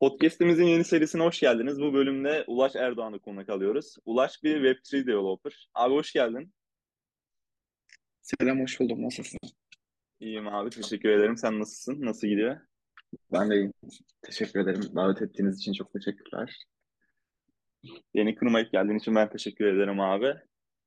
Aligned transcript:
Podcast'imizin 0.00 0.64
yeni 0.64 0.84
serisine 0.84 1.22
hoş 1.22 1.40
geldiniz. 1.40 1.80
Bu 1.80 1.94
bölümde 1.94 2.44
Ulaş 2.46 2.76
Erdoğan'ı 2.76 3.18
konuk 3.18 3.48
alıyoruz. 3.48 3.96
Ulaş 4.04 4.42
bir 4.42 4.56
Web3 4.56 5.06
developer. 5.06 5.68
Abi 5.74 5.94
hoş 5.94 6.12
geldin. 6.12 6.52
Selam, 8.22 8.60
hoş 8.60 8.80
buldum. 8.80 9.02
Nasılsın? 9.02 9.38
İyiyim 10.20 10.48
abi, 10.48 10.70
teşekkür 10.70 11.08
ederim. 11.08 11.36
Sen 11.36 11.60
nasılsın? 11.60 12.06
Nasıl 12.06 12.28
gidiyor? 12.28 12.56
Ben 13.32 13.50
de 13.50 13.54
iyiyim. 13.54 13.72
Teşekkür 14.22 14.60
ederim. 14.60 14.82
Davet 14.96 15.22
ettiğiniz 15.22 15.58
için 15.58 15.72
çok 15.72 15.92
teşekkürler. 15.92 16.64
Beni 18.14 18.34
kırmayıp 18.34 18.72
geldiğin 18.72 18.98
için 18.98 19.14
ben 19.14 19.30
teşekkür 19.30 19.64
ederim 19.64 20.00
abi. 20.00 20.34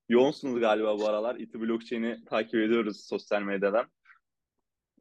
Yoğunsunuz 0.09 0.59
galiba 0.59 0.99
bu 0.99 1.07
aralar. 1.07 1.35
İTÜ 1.35 1.61
Blockchain'i 1.61 2.25
takip 2.25 2.55
ediyoruz 2.55 3.05
sosyal 3.07 3.41
medyadan. 3.41 3.85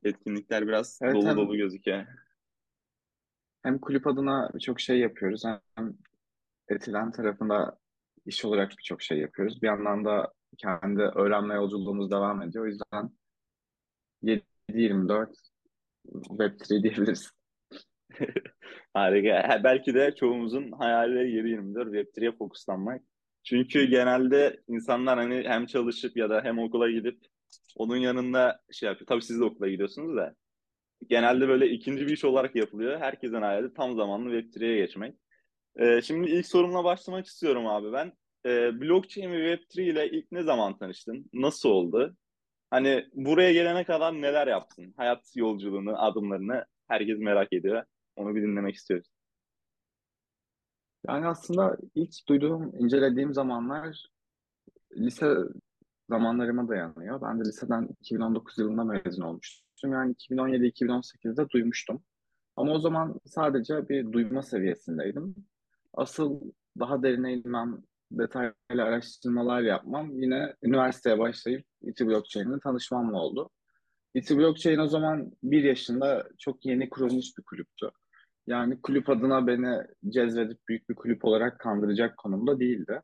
Etkinlikler 0.05 0.67
biraz 0.67 0.99
Evet, 1.03 1.15
dolu 1.15 1.29
hem 1.29 1.37
dolu 1.37 1.57
gözüküyor. 1.57 2.07
Hem 3.67 3.79
kulüp 3.79 4.07
adına 4.07 4.51
birçok 4.55 4.81
şey 4.81 4.99
yapıyoruz, 4.99 5.43
hem 5.75 5.95
Etilen 6.69 7.13
tarafında 7.13 7.79
iş 8.27 8.45
olarak 8.45 8.71
birçok 8.71 9.03
şey 9.03 9.19
yapıyoruz. 9.19 9.63
Bir 9.63 9.67
yandan 9.67 10.05
da 10.05 10.33
kendi 10.59 11.03
öğrenme 11.03 11.55
yolculuğumuz 11.55 12.11
devam 12.11 12.43
ediyor. 12.43 12.65
O 12.65 12.69
yüzden 12.69 13.11
7-24 14.71 15.33
Web3 16.07 16.83
diyebiliriz. 16.83 17.31
Harika. 18.95 19.49
Ha, 19.49 19.65
Belki 19.65 19.95
de 19.95 20.15
çoğumuzun 20.15 20.73
hayali 20.73 21.19
7-24 21.19 21.95
Web3'ye 21.97 22.33
fokuslanmak. 22.33 23.03
Çünkü 23.45 23.85
genelde 23.85 24.61
insanlar 24.69 25.19
hani 25.19 25.45
hem 25.49 25.67
çalışıp 25.67 26.17
ya 26.17 26.31
da 26.31 26.41
hem 26.45 26.59
okula 26.59 26.91
gidip 26.91 27.19
onun 27.77 27.97
yanında 27.97 28.61
şey 28.73 28.87
yapıyor. 28.89 29.07
Tabii 29.07 29.23
siz 29.23 29.41
de 29.41 29.45
okula 29.45 29.69
gidiyorsunuz 29.69 30.17
da. 30.17 30.35
Genelde 31.09 31.49
böyle 31.49 31.69
ikinci 31.69 32.07
bir 32.07 32.13
iş 32.13 32.25
olarak 32.25 32.57
yapılıyor. 32.57 33.01
Herkesin 33.01 33.43
hayali 33.43 33.75
tam 33.75 33.97
zamanlı 33.97 34.31
Web3'ye 34.31 34.77
geçmek. 34.77 35.17
Ee, 35.77 36.03
şimdi 36.03 36.31
ilk 36.31 36.47
sorumla 36.47 36.85
başlamak 36.85 37.27
istiyorum 37.27 37.67
abi 37.67 37.93
ben. 37.93 38.13
Ee, 38.47 38.81
blockchain 38.81 39.33
ve 39.33 39.55
Web3 39.55 39.83
ile 39.83 40.11
ilk 40.11 40.33
ne 40.33 40.43
zaman 40.43 40.79
tanıştın? 40.79 41.31
Nasıl 41.33 41.69
oldu? 41.69 42.17
Hani 42.71 43.07
buraya 43.15 43.53
gelene 43.53 43.85
kadar 43.85 44.13
neler 44.13 44.47
yaptın? 44.47 44.95
Hayat 44.97 45.37
yolculuğunu, 45.37 46.03
adımlarını 46.03 46.65
herkes 46.89 47.19
merak 47.19 47.53
ediyor. 47.53 47.85
Onu 48.17 48.35
bir 48.35 48.43
dinlemek 48.43 48.75
istiyoruz. 48.75 49.09
Yani 51.09 51.27
aslında 51.27 51.77
ilk 51.95 52.29
duyduğum, 52.29 52.73
incelediğim 52.79 53.35
zamanlar 53.35 54.07
lise 54.97 55.35
zamanlarıma 56.11 56.69
dayanıyor. 56.69 57.23
Ben 57.23 57.41
de 57.41 57.45
liseden 57.45 57.89
2019 58.01 58.59
yılında 58.59 58.85
mezun 58.85 59.23
olmuştum. 59.23 59.66
Yani 59.85 60.13
2017-2018'de 60.13 61.51
duymuştum. 61.51 62.03
Ama 62.57 62.73
o 62.73 62.79
zaman 62.79 63.21
sadece 63.27 63.89
bir 63.89 64.13
duyma 64.13 64.43
seviyesindeydim. 64.43 65.35
Asıl 65.95 66.41
daha 66.79 67.03
derine 67.03 67.33
inmem, 67.33 67.83
detaylı 68.11 68.55
araştırmalar 68.69 69.61
yapmam 69.61 70.21
yine 70.21 70.55
üniversiteye 70.63 71.19
başlayıp 71.19 71.65
İTÜ 71.83 72.07
Blockchain'le 72.07 72.59
tanışmamla 72.59 73.21
oldu. 73.23 73.51
İTÜ 74.15 74.39
Blockchain 74.39 74.79
o 74.79 74.87
zaman 74.87 75.33
bir 75.43 75.65
yaşında 75.65 76.29
çok 76.39 76.67
yeni 76.67 76.91
kurulmuş 76.91 77.27
bir 77.39 77.43
kulüptü. 77.43 77.91
Yani 78.47 78.81
kulüp 78.83 79.09
adına 79.09 79.47
beni 79.47 79.87
cezbedip 80.09 80.59
büyük 80.69 80.89
bir 80.89 80.95
kulüp 80.95 81.25
olarak 81.25 81.61
kandıracak 81.61 82.17
konumda 82.17 82.61
değildi. 82.61 83.01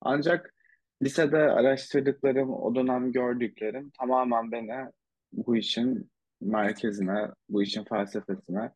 Ancak 0.00 0.54
lisede 1.02 1.36
araştırdıklarım, 1.36 2.54
o 2.54 2.74
dönem 2.74 3.12
gördüklerim 3.12 3.90
tamamen 3.98 4.52
beni 4.52 4.90
bu 5.36 5.56
işin 5.56 6.10
merkezine, 6.40 7.30
bu 7.48 7.62
işin 7.62 7.84
felsefesine, 7.84 8.72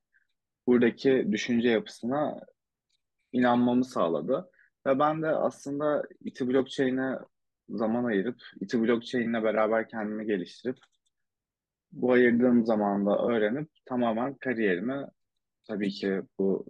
buradaki 0.66 1.28
düşünce 1.32 1.68
yapısına 1.68 2.40
inanmamı 3.32 3.84
sağladı. 3.84 4.50
Ve 4.86 4.98
ben 4.98 5.22
de 5.22 5.26
aslında 5.26 6.02
İTÜ 6.20 6.48
Blockchain'e 6.48 7.18
zaman 7.68 8.04
ayırıp, 8.04 8.40
İTÜ 8.60 8.82
Blockchain'le 8.82 9.42
beraber 9.44 9.88
kendimi 9.88 10.26
geliştirip, 10.26 10.78
bu 11.92 12.12
ayırdığım 12.12 12.66
zamanda 12.66 13.18
öğrenip 13.28 13.70
tamamen 13.86 14.34
kariyerimi 14.34 15.06
tabii 15.68 15.90
ki 15.90 16.22
bu 16.38 16.66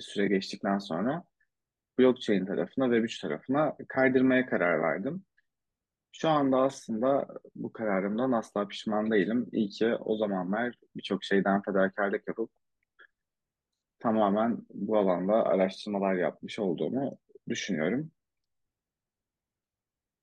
süre 0.00 0.26
geçtikten 0.26 0.78
sonra 0.78 1.24
blockchain 1.98 2.46
tarafına, 2.46 2.86
Web3 2.86 3.20
tarafına 3.22 3.76
kaydırmaya 3.88 4.46
karar 4.46 4.82
verdim. 4.82 5.24
Şu 6.12 6.28
anda 6.28 6.56
aslında 6.56 7.26
bu 7.54 7.72
kararımdan 7.72 8.32
asla 8.32 8.68
pişman 8.68 9.10
değilim. 9.10 9.48
İyi 9.52 9.68
ki 9.68 9.94
o 9.94 10.16
zamanlar 10.16 10.74
birçok 10.96 11.24
şeyden 11.24 11.62
fedakarlık 11.62 12.28
yapıp 12.28 12.50
tamamen 13.98 14.58
bu 14.74 14.98
alanda 14.98 15.44
araştırmalar 15.44 16.14
yapmış 16.14 16.58
olduğumu 16.58 17.18
düşünüyorum. 17.48 18.10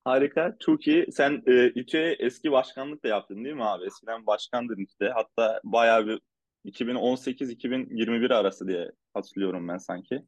Harika, 0.04 0.56
çok 0.60 0.86
iyi. 0.86 1.12
Sen 1.12 1.42
e, 1.46 1.68
İTÜ'ye 1.68 2.12
eski 2.12 2.52
başkanlık 2.52 3.04
da 3.04 3.08
yaptın 3.08 3.44
değil 3.44 3.56
mi 3.56 3.64
abi? 3.64 3.86
Eskiden 3.86 4.26
başkandın 4.26 4.84
işte. 4.84 5.10
Hatta 5.14 5.60
bayağı 5.64 6.06
bir 6.06 6.20
2018-2021 6.64 8.34
arası 8.34 8.68
diye 8.68 8.92
hatırlıyorum 9.14 9.68
ben 9.68 9.78
sanki. 9.78 10.24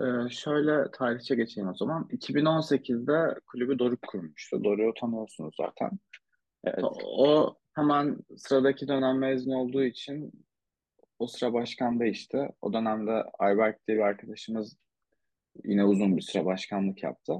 Ee, 0.00 0.28
şöyle 0.30 0.90
tarihçe 0.90 1.34
geçeyim 1.34 1.68
o 1.68 1.74
zaman. 1.74 2.08
2018'de 2.10 3.40
kulübü 3.46 3.78
Doruk 3.78 4.02
kurmuştu. 4.02 4.64
Doruk'u 4.64 5.00
tanıyorsunuz 5.00 5.54
zaten. 5.60 5.90
Evet. 6.64 6.84
O 7.04 7.54
hemen 7.74 8.16
sıradaki 8.36 8.88
dönem 8.88 9.18
mezun 9.18 9.52
olduğu 9.52 9.84
için 9.84 10.32
o 11.18 11.26
sıra 11.26 11.52
başkan 11.52 12.00
değişti. 12.00 12.48
O 12.62 12.72
dönemde 12.72 13.24
Ayberk 13.38 13.88
diye 13.88 13.96
bir 13.96 14.02
arkadaşımız 14.02 14.76
yine 15.64 15.84
uzun 15.84 16.16
bir 16.16 16.22
süre 16.22 16.44
başkanlık 16.44 17.02
yaptı. 17.02 17.34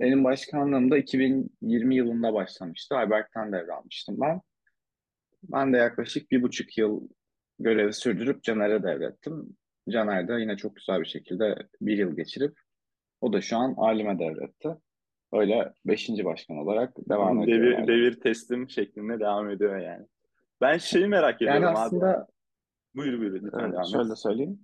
Benim 0.00 0.24
başkanlığım 0.24 0.90
da 0.90 0.98
2020 0.98 1.96
yılında 1.96 2.34
başlamıştı. 2.34 2.96
Ayberk'ten 2.96 3.52
devralmıştım 3.52 4.20
ben. 4.20 4.40
Ben 5.42 5.72
de 5.72 5.76
yaklaşık 5.76 6.30
bir 6.30 6.42
buçuk 6.42 6.78
yıl 6.78 7.08
görevi 7.58 7.92
sürdürüp 7.92 8.42
Caner'e 8.42 8.82
devrettim. 8.82 9.56
Caner 9.90 10.28
de 10.28 10.32
yine 10.32 10.56
çok 10.56 10.76
güzel 10.76 11.00
bir 11.00 11.06
şekilde 11.06 11.68
bir 11.80 11.98
yıl 11.98 12.16
geçirip 12.16 12.58
o 13.20 13.32
da 13.32 13.40
şu 13.40 13.56
an 13.56 13.74
Alim'e 13.76 14.18
devretti. 14.18 14.68
Öyle 15.32 15.72
beşinci 15.86 16.24
başkan 16.24 16.56
olarak 16.56 16.96
devam 17.08 17.42
ediyor 17.42 17.58
Devir, 17.62 17.72
yani. 17.72 17.88
devir 17.88 18.20
teslim 18.20 18.70
şeklinde 18.70 19.20
devam 19.20 19.50
ediyor 19.50 19.78
yani. 19.78 20.06
Ben 20.60 20.78
şeyi 20.78 21.06
merak 21.06 21.40
Yani 21.40 21.56
ediyorum 21.56 21.76
abi. 21.76 21.84
aslında 21.86 22.26
Buyur 22.94 23.20
buyur 23.20 23.32
lütfen 23.42 23.68
e, 23.68 23.72
devam 23.72 23.84
şöyle 23.84 24.16
söyleyeyim. 24.16 24.60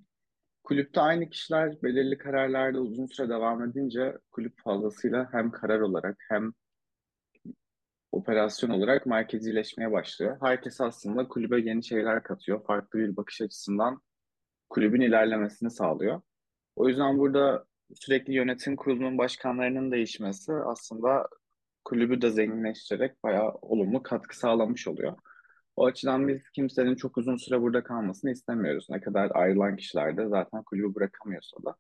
Kulüpte 0.64 1.00
aynı 1.00 1.30
kişiler 1.30 1.82
belirli 1.82 2.18
kararlarda 2.18 2.80
uzun 2.80 3.06
süre 3.06 3.28
devam 3.28 3.62
edince 3.64 4.18
kulüp 4.30 4.60
fazlasıyla 4.64 5.28
hem 5.32 5.50
karar 5.50 5.80
olarak 5.80 6.16
hem 6.28 6.52
operasyon 8.12 8.70
olarak 8.70 9.06
merkezileşmeye 9.06 9.92
başlıyor. 9.92 10.36
Herkes 10.40 10.80
aslında 10.80 11.28
kulübe 11.28 11.60
yeni 11.60 11.84
şeyler 11.84 12.22
katıyor. 12.22 12.64
Farklı 12.64 12.98
bir 12.98 13.16
bakış 13.16 13.40
açısından 13.40 14.00
kulübün 14.70 15.00
ilerlemesini 15.00 15.70
sağlıyor. 15.70 16.20
O 16.76 16.88
yüzden 16.88 17.18
burada 17.18 17.64
sürekli 17.94 18.34
yönetim 18.34 18.76
kurulunun 18.76 19.18
başkanlarının 19.18 19.92
değişmesi 19.92 20.52
aslında 20.52 21.28
kulübü 21.84 22.22
de 22.22 22.30
zenginleştirerek 22.30 23.22
bayağı 23.22 23.50
olumlu 23.62 24.02
katkı 24.02 24.38
sağlamış 24.38 24.88
oluyor. 24.88 25.16
O 25.76 25.86
açıdan 25.86 26.28
biz 26.28 26.50
kimsenin 26.50 26.96
çok 26.96 27.18
uzun 27.18 27.36
süre 27.36 27.60
burada 27.60 27.82
kalmasını 27.82 28.30
istemiyoruz. 28.30 28.86
Ne 28.90 29.00
kadar 29.00 29.30
ayrılan 29.34 29.76
kişiler 29.76 30.16
de 30.16 30.28
zaten 30.28 30.62
kulübü 30.62 30.94
bırakamıyorsa 30.94 31.56
da. 31.64 31.76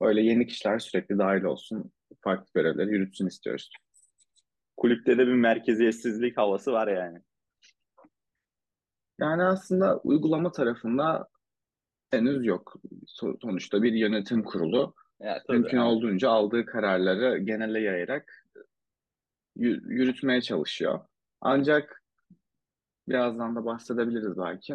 Öyle 0.00 0.22
yeni 0.22 0.46
kişiler 0.46 0.78
sürekli 0.78 1.18
dahil 1.18 1.42
olsun, 1.42 1.92
farklı 2.20 2.46
görevleri 2.54 2.90
yürütsün 2.90 3.26
istiyoruz. 3.26 3.70
Kulüpte 4.76 5.18
de 5.18 5.26
bir 5.26 5.34
merkeziyetsizlik 5.34 6.36
havası 6.36 6.72
var 6.72 6.88
yani. 6.88 7.18
Yani 9.20 9.42
aslında 9.42 9.98
uygulama 9.98 10.52
tarafında 10.52 11.28
henüz 12.16 12.46
yok. 12.46 12.76
So- 13.06 13.36
Sonuçta 13.42 13.82
bir 13.82 13.92
yönetim 13.92 14.42
kurulu 14.42 14.94
Ya 15.20 15.42
tabii. 15.46 15.58
mümkün 15.58 15.76
aynen. 15.78 15.90
olduğunca 15.90 16.30
aldığı 16.30 16.66
kararları 16.66 17.38
genele 17.38 17.80
yayarak 17.80 18.46
yü- 19.56 19.92
yürütmeye 19.92 20.40
çalışıyor. 20.40 21.00
Ancak 21.40 22.02
birazdan 23.08 23.56
da 23.56 23.64
bahsedebiliriz 23.64 24.38
belki. 24.38 24.74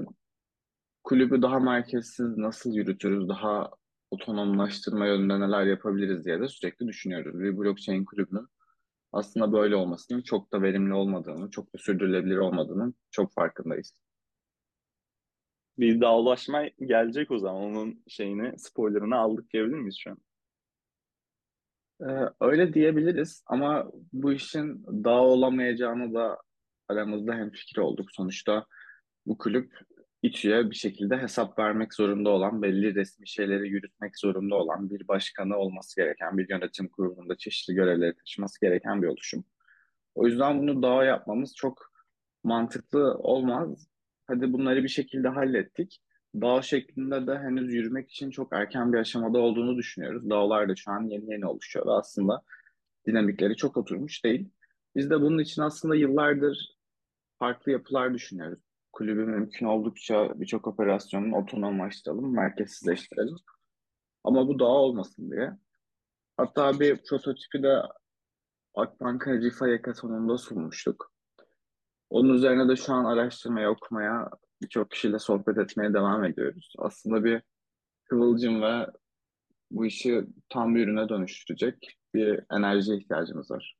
Kulübü 1.03 1.41
daha 1.41 1.59
merkezsiz 1.59 2.38
nasıl 2.38 2.74
yürütürüz, 2.74 3.30
daha 3.30 3.69
otonomlaştırma 4.12 5.07
yönünde 5.07 5.39
neler 5.39 5.65
yapabiliriz 5.65 6.25
diye 6.25 6.39
de 6.41 6.47
sürekli 6.47 6.88
düşünüyoruz. 6.88 7.39
Bir 7.39 7.57
blockchain 7.57 8.06
kulübünün 8.06 8.47
aslında 9.12 9.51
böyle 9.53 9.75
olmasının 9.75 10.21
çok 10.21 10.53
da 10.53 10.62
verimli 10.62 10.94
olmadığını, 10.94 11.50
çok 11.50 11.74
da 11.74 11.77
sürdürülebilir 11.77 12.38
olmadığının 12.38 12.95
çok 13.12 13.33
farkındayız. 13.33 13.94
Bir 15.80 16.02
dağılaşma 16.02 16.68
gelecek 16.68 17.31
o 17.31 17.40
zaman. 17.40 17.62
Onun 17.62 18.04
şeyini, 18.08 18.60
spoilerını 18.60 19.16
aldık 19.16 19.54
diyebilir 19.54 19.76
miyiz 19.76 19.98
şu 20.00 20.12
an? 20.12 20.18
Ee, 22.02 22.30
öyle 22.42 22.74
diyebiliriz 22.74 23.44
ama 23.48 23.92
bu 24.14 24.34
işin 24.34 24.86
daha 24.86 25.22
olamayacağını 25.22 26.14
da 26.14 26.38
aramızda 26.88 27.34
hemfikir 27.34 27.78
olduk. 27.78 28.10
Sonuçta 28.12 28.66
bu 29.26 29.38
kulüp 29.38 29.74
İTÜ'ye 30.24 30.70
bir 30.70 30.76
şekilde 30.76 31.18
hesap 31.18 31.60
vermek 31.60 31.94
zorunda 31.94 32.30
olan, 32.30 32.62
belli 32.62 32.96
resmi 32.96 33.28
şeyleri 33.28 33.70
yürütmek 33.70 34.20
zorunda 34.20 34.56
olan 34.56 34.90
bir 34.90 35.08
başkanı 35.08 35.58
olması 35.58 36.02
gereken, 36.02 36.38
bir 36.38 36.50
yönetim 36.50 36.88
kurulunda 36.90 37.38
çeşitli 37.38 37.74
görevleri 37.74 38.16
taşıması 38.16 38.62
gereken 38.62 39.02
bir 39.02 39.08
oluşum. 39.08 39.46
O 40.16 40.28
yüzden 40.28 40.62
bunu 40.62 40.82
daha 40.82 41.04
yapmamız 41.04 41.56
çok 41.56 41.92
mantıklı 42.44 43.14
olmaz. 43.14 43.88
Hadi 44.30 44.54
bunları 44.54 44.84
bir 44.84 44.90
şekilde 44.90 45.28
hallettik. 45.28 46.02
Dağ 46.36 46.62
şeklinde 46.62 47.28
de 47.28 47.40
henüz 47.40 47.74
yürümek 47.74 48.12
için 48.12 48.31
çok 48.31 48.54
erken 48.54 48.94
bir 48.94 48.98
aşamada 48.98 49.38
olduğunu 49.40 49.78
düşünüyoruz. 49.78 50.30
Dağlar 50.30 50.70
da 50.70 50.76
şu 50.76 50.92
an 50.92 51.02
yeni 51.10 51.31
yeni 51.31 51.46
oluşuyor 51.46 51.86
ve 51.86 51.92
aslında 51.92 52.42
dinamikleri 53.08 53.56
çok 53.56 53.78
oturmuş 53.78 54.24
değil. 54.24 54.50
Biz 54.96 55.10
de 55.10 55.22
bunun 55.22 55.40
için 55.40 55.62
aslında 55.62 55.96
yıllardır 55.96 56.78
farklı 57.40 57.72
yapılar 57.72 58.14
düşünüyoruz. 58.14 58.60
Kulübü 58.92 59.26
mümkün 59.26 59.66
oldukça 59.66 60.40
birçok 60.40 60.68
operasyonunu 60.68 61.38
otonomlaştıralım, 61.38 62.36
merkezsizleştirelim. 62.36 63.36
Ama 64.24 64.48
bu 64.48 64.60
dağ 64.60 64.66
olmasın 64.66 65.32
diye. 65.32 65.52
Hatta 66.38 66.80
bir 66.80 66.98
prototipi 67.04 67.64
de 67.64 67.82
Akbank 68.75 69.28
Rifa 69.28 69.66
Hackathon'unda 69.66 70.38
sunmuştuk. 70.38 71.19
Onun 72.10 72.34
üzerine 72.34 72.70
de 72.70 72.76
şu 72.76 72.94
an 72.94 73.06
araştırmaya, 73.06 73.72
okumaya, 73.72 74.30
birçok 74.62 74.92
kişiyle 74.92 75.20
sohbet 75.20 75.58
etmeye 75.58 75.94
devam 75.94 76.24
ediyoruz. 76.24 76.74
Aslında 76.78 77.24
bir 77.24 77.42
kıvılcım 78.04 78.62
ve 78.62 78.86
bu 79.72 79.86
işi 79.86 80.26
tam 80.50 80.76
bir 80.76 80.84
ürüne 80.88 81.10
dönüştürecek 81.10 81.98
bir 82.14 82.40
enerjiye 82.52 82.98
ihtiyacımız 82.98 83.52
var. 83.52 83.76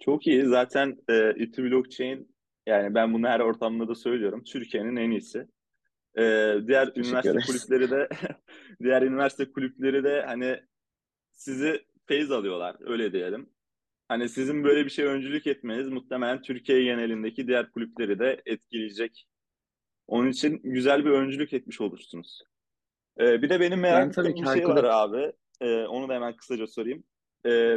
Çok 0.00 0.26
iyi. 0.26 0.46
Zaten 0.46 0.96
e, 1.08 1.34
İTÜ 1.34 1.62
Blockchain 1.62 2.34
yani 2.66 2.94
ben 2.94 3.14
bunu 3.14 3.26
her 3.28 3.40
ortamda 3.40 3.88
da 3.88 3.94
söylüyorum. 3.94 4.44
Türkiye'nin 4.44 4.96
en 4.96 5.10
iyisi. 5.10 5.48
E, 6.18 6.22
diğer 6.66 6.94
Teşekkür 6.94 7.08
üniversite 7.08 7.30
ederiz. 7.30 7.46
kulüpleri 7.46 7.90
de 7.90 8.08
diğer 8.82 9.02
üniversite 9.02 9.52
kulüpleri 9.52 10.04
de 10.04 10.22
hani 10.26 10.60
sizi 11.32 11.84
feyz 12.06 12.30
alıyorlar 12.30 12.76
öyle 12.80 13.12
diyelim. 13.12 13.50
Hani 14.10 14.28
sizin 14.28 14.64
böyle 14.64 14.84
bir 14.84 14.90
şey 14.90 15.04
öncülük 15.04 15.46
etmeniz 15.46 15.88
muhtemelen 15.88 16.42
Türkiye 16.42 16.82
genelindeki 16.82 17.46
diğer 17.46 17.70
kulüpleri 17.70 18.18
de 18.18 18.42
etkileyecek. 18.46 19.26
Onun 20.06 20.28
için 20.28 20.60
güzel 20.64 21.04
bir 21.04 21.10
öncülük 21.10 21.52
etmiş 21.52 21.80
olursunuz. 21.80 22.42
Ee, 23.20 23.42
bir 23.42 23.50
de 23.50 23.60
benim 23.60 23.80
merak 23.80 24.18
ettiğim 24.18 24.36
bir 24.36 24.46
şey 24.46 24.68
var 24.68 24.84
abi. 24.84 25.32
Ee, 25.60 25.84
onu 25.86 26.08
da 26.08 26.14
hemen 26.14 26.36
kısaca 26.36 26.66
sorayım. 26.66 27.04
Ee, 27.46 27.76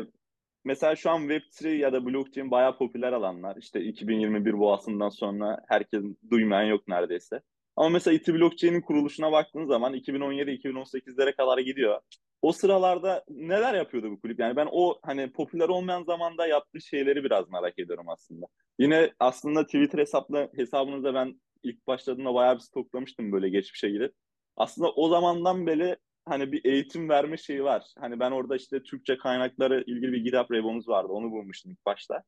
mesela 0.63 0.95
şu 0.95 1.09
an 1.09 1.21
Web3 1.21 1.77
ya 1.77 1.93
da 1.93 2.05
blockchain 2.05 2.51
bayağı 2.51 2.77
popüler 2.77 3.13
alanlar. 3.13 3.55
İşte 3.57 3.81
2021 3.81 4.59
boğasından 4.59 5.09
sonra 5.09 5.59
herkesin 5.67 6.17
duymayan 6.29 6.69
yok 6.69 6.87
neredeyse. 6.87 7.41
Ama 7.75 7.89
mesela 7.89 8.15
İTÜ 8.15 8.33
Blockchain'in 8.33 8.81
kuruluşuna 8.81 9.31
baktığın 9.31 9.65
zaman 9.65 9.93
2017-2018'lere 9.93 11.35
kadar 11.35 11.57
gidiyor. 11.57 12.01
O 12.41 12.51
sıralarda 12.51 13.23
neler 13.29 13.73
yapıyordu 13.73 14.11
bu 14.11 14.21
kulüp? 14.21 14.39
Yani 14.39 14.55
ben 14.55 14.67
o 14.71 14.99
hani 15.03 15.31
popüler 15.31 15.69
olmayan 15.69 16.03
zamanda 16.03 16.47
yaptığı 16.47 16.81
şeyleri 16.81 17.23
biraz 17.23 17.49
merak 17.49 17.79
ediyorum 17.79 18.09
aslında. 18.09 18.45
Yine 18.79 19.13
aslında 19.19 19.65
Twitter 19.65 19.99
hesapla, 19.99 20.49
hesabınızda 20.55 21.13
ben 21.13 21.41
ilk 21.63 21.87
başladığımda 21.87 22.33
bayağı 22.33 22.55
bir 22.55 22.59
stoklamıştım 22.59 23.31
böyle 23.31 23.49
geçmişe 23.49 23.89
gidip. 23.89 24.13
Aslında 24.57 24.91
o 24.91 25.09
zamandan 25.09 25.67
beri 25.67 25.97
hani 26.25 26.51
bir 26.51 26.65
eğitim 26.65 27.09
verme 27.09 27.37
şeyi 27.37 27.63
var. 27.63 27.83
Hani 27.99 28.19
ben 28.19 28.31
orada 28.31 28.55
işte 28.55 28.83
Türkçe 28.83 29.17
kaynakları 29.17 29.83
ilgili 29.87 30.11
bir 30.11 30.23
GitHub 30.23 30.51
repo'muz 30.51 30.87
vardı. 30.89 31.07
Onu 31.13 31.31
bulmuştum 31.31 31.71
ilk 31.71 31.85
başta. 31.85 32.23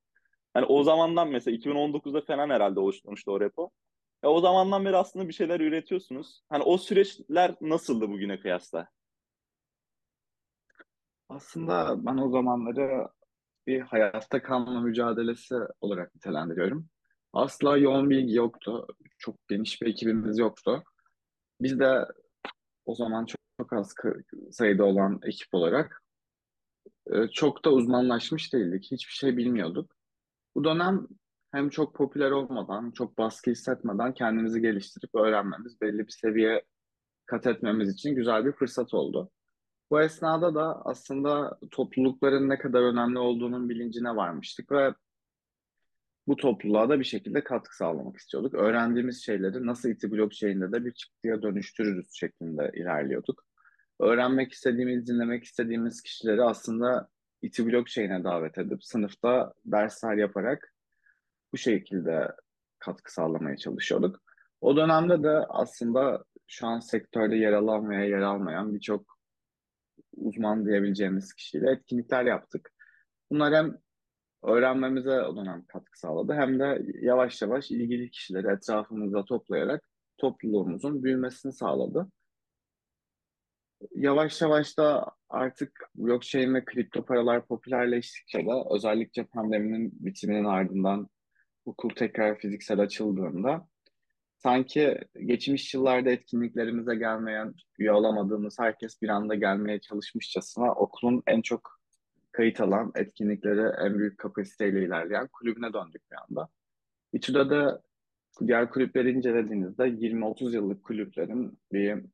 Hani 0.53 0.65
o 0.65 0.83
zamandan 0.83 1.30
mesela 1.30 1.57
2019'da 1.57 2.21
falan 2.21 2.50
herhalde 2.50 2.80
oluşturmuştu 2.80 3.31
o 3.31 3.39
repo. 3.39 3.71
Ya 4.25 4.31
o 4.31 4.42
zamandan 4.42 4.86
beri 4.86 4.98
aslında 4.98 5.27
bir 5.27 5.33
şeyler 5.33 5.60
üretiyorsunuz. 5.60 6.44
Hani 6.50 6.63
o 6.63 6.77
süreçler 6.77 7.56
nasıldı 7.62 8.10
bugüne 8.10 8.39
kıyasla? 8.39 8.88
aslında 11.30 12.06
ben 12.06 12.18
o 12.18 12.30
zamanları 12.30 13.07
bir 13.68 13.81
hayatta 13.81 14.42
kalma 14.42 14.81
mücadelesi 14.81 15.56
olarak 15.81 16.16
nitelendiriyorum. 16.16 16.89
Asla 17.33 17.77
yoğun 17.77 18.10
bilgi 18.10 18.36
yoktu. 18.36 18.88
Çok 19.18 19.48
geniş 19.48 19.81
bir 19.81 19.88
ekibimiz 19.88 20.38
yoktu. 20.38 20.83
Biz 21.62 21.80
de 21.80 22.06
o 22.86 22.95
zaman 22.95 23.25
çok, 23.25 23.39
çok 23.62 23.74
az 23.74 23.94
sayıda 24.51 24.86
olan 24.86 25.19
ekip 25.24 25.54
olarak 25.54 26.04
e, 27.13 27.27
çok 27.27 27.66
da 27.66 27.72
uzmanlaşmış 27.72 28.54
değildik. 28.54 28.92
Hiçbir 28.92 29.13
şey 29.13 29.38
bilmiyorduk. 29.38 29.95
Bu 30.56 30.63
dönem 30.63 31.07
hem 31.55 31.69
çok 31.69 31.95
popüler 31.95 32.31
olmadan, 32.31 32.91
çok 32.91 33.17
baskı 33.17 33.51
hissetmeden 33.51 34.13
kendimizi 34.13 34.61
geliştirip 34.61 35.15
öğrenmemiz, 35.15 35.81
belli 35.81 35.99
bir 35.99 36.11
seviye 36.11 36.63
kat 37.25 37.47
etmemiz 37.47 37.89
için 37.89 38.15
güzel 38.15 38.45
bir 38.45 38.51
fırsat 38.51 38.93
oldu. 38.93 39.31
Bu 39.91 40.01
esnada 40.01 40.55
da 40.55 40.81
aslında 40.85 41.59
toplulukların 41.71 42.49
ne 42.49 42.57
kadar 42.57 42.81
önemli 42.81 43.19
olduğunun 43.19 43.69
bilincine 43.69 44.15
varmıştık 44.15 44.71
ve 44.71 44.93
bu 46.27 46.35
topluluğa 46.35 46.89
da 46.89 46.99
bir 46.99 47.03
şekilde 47.05 47.43
katkı 47.43 47.77
sağlamak 47.77 48.17
istiyorduk. 48.17 48.53
Öğrendiğimiz 48.53 49.23
şeyleri 49.25 49.65
nasıl 49.65 49.89
İTİ 49.89 50.11
Blockchain'de 50.11 50.71
de 50.71 50.85
bir 50.85 50.91
çıktıya 50.91 51.41
dönüştürürüz 51.41 52.07
şeklinde 52.13 52.71
ilerliyorduk. 52.73 53.43
Öğrenmek 53.99 54.51
istediğimiz, 54.51 55.07
dinlemek 55.07 55.43
istediğimiz 55.43 56.01
kişileri 56.01 56.43
aslında 56.43 57.09
İTİ 57.41 57.65
Blockchain'e 57.65 58.23
davet 58.23 58.57
edip 58.57 58.83
sınıfta 58.83 59.53
dersler 59.65 60.17
yaparak 60.17 60.75
bu 61.55 61.59
şekilde 61.59 62.35
katkı 62.79 63.13
sağlamaya 63.13 63.57
çalışıyorduk. 63.57 64.21
O 64.61 64.77
dönemde 64.77 65.23
de 65.23 65.29
aslında 65.29 66.23
şu 66.47 66.67
an 66.67 66.79
sektörde 66.79 67.35
yer 67.35 67.53
alan 67.53 67.89
veya 67.89 68.03
yer 68.05 68.21
almayan 68.21 68.73
birçok 68.73 69.17
uzman 70.17 70.65
diyebileceğimiz 70.65 71.33
kişiyle 71.33 71.71
etkinlikler 71.71 72.25
yaptık. 72.25 72.73
Bunlar 73.31 73.53
hem 73.53 73.77
öğrenmemize 74.43 75.21
o 75.21 75.35
dönem 75.37 75.65
katkı 75.67 75.99
sağladı 75.99 76.33
hem 76.33 76.59
de 76.59 76.81
yavaş 77.01 77.41
yavaş 77.41 77.71
ilgili 77.71 78.09
kişileri 78.09 78.47
etrafımıza 78.47 79.25
toplayarak 79.25 79.83
topluluğumuzun 80.17 81.03
büyümesini 81.03 81.53
sağladı. 81.53 82.07
Yavaş 83.95 84.41
yavaş 84.41 84.77
da 84.77 85.11
artık 85.29 85.89
blockchain 85.95 86.53
ve 86.53 86.65
kripto 86.65 87.05
paralar 87.05 87.47
popülerleştikçe 87.47 88.39
de 88.39 88.51
özellikle 88.75 89.23
pandeminin 89.23 89.91
bitiminin 89.99 90.45
ardından 90.45 91.09
okul 91.65 91.89
tekrar 91.89 92.38
fiziksel 92.38 92.79
açıldığında 92.79 93.67
sanki 94.38 95.00
geçmiş 95.25 95.73
yıllarda 95.73 96.09
etkinliklerimize 96.09 96.95
gelmeyen, 96.95 97.53
üye 97.79 97.91
olamadığımız 97.91 98.60
herkes 98.60 99.01
bir 99.01 99.10
anda 99.10 99.36
gelmeye 99.36 99.79
çalışmışçasına 99.79 100.72
okulun 100.72 101.24
en 101.27 101.41
çok 101.41 101.79
kayıt 102.31 102.62
alan 102.62 102.91
etkinlikleri 102.95 103.88
en 103.88 104.00
büyük 104.00 104.17
kapasiteyle 104.17 104.86
ilerleyen 104.86 105.27
kulübüne 105.27 105.74
döndük 105.74 106.12
bir 106.12 106.17
anda. 106.29 106.50
İTÜ'de 107.13 107.50
de 107.50 107.81
diğer 108.48 108.69
kulüpleri 108.69 109.12
incelediğinizde 109.12 109.84
20-30 109.84 110.53
yıllık 110.55 110.84
kulüplerin 110.84 111.60
bir 111.72 112.05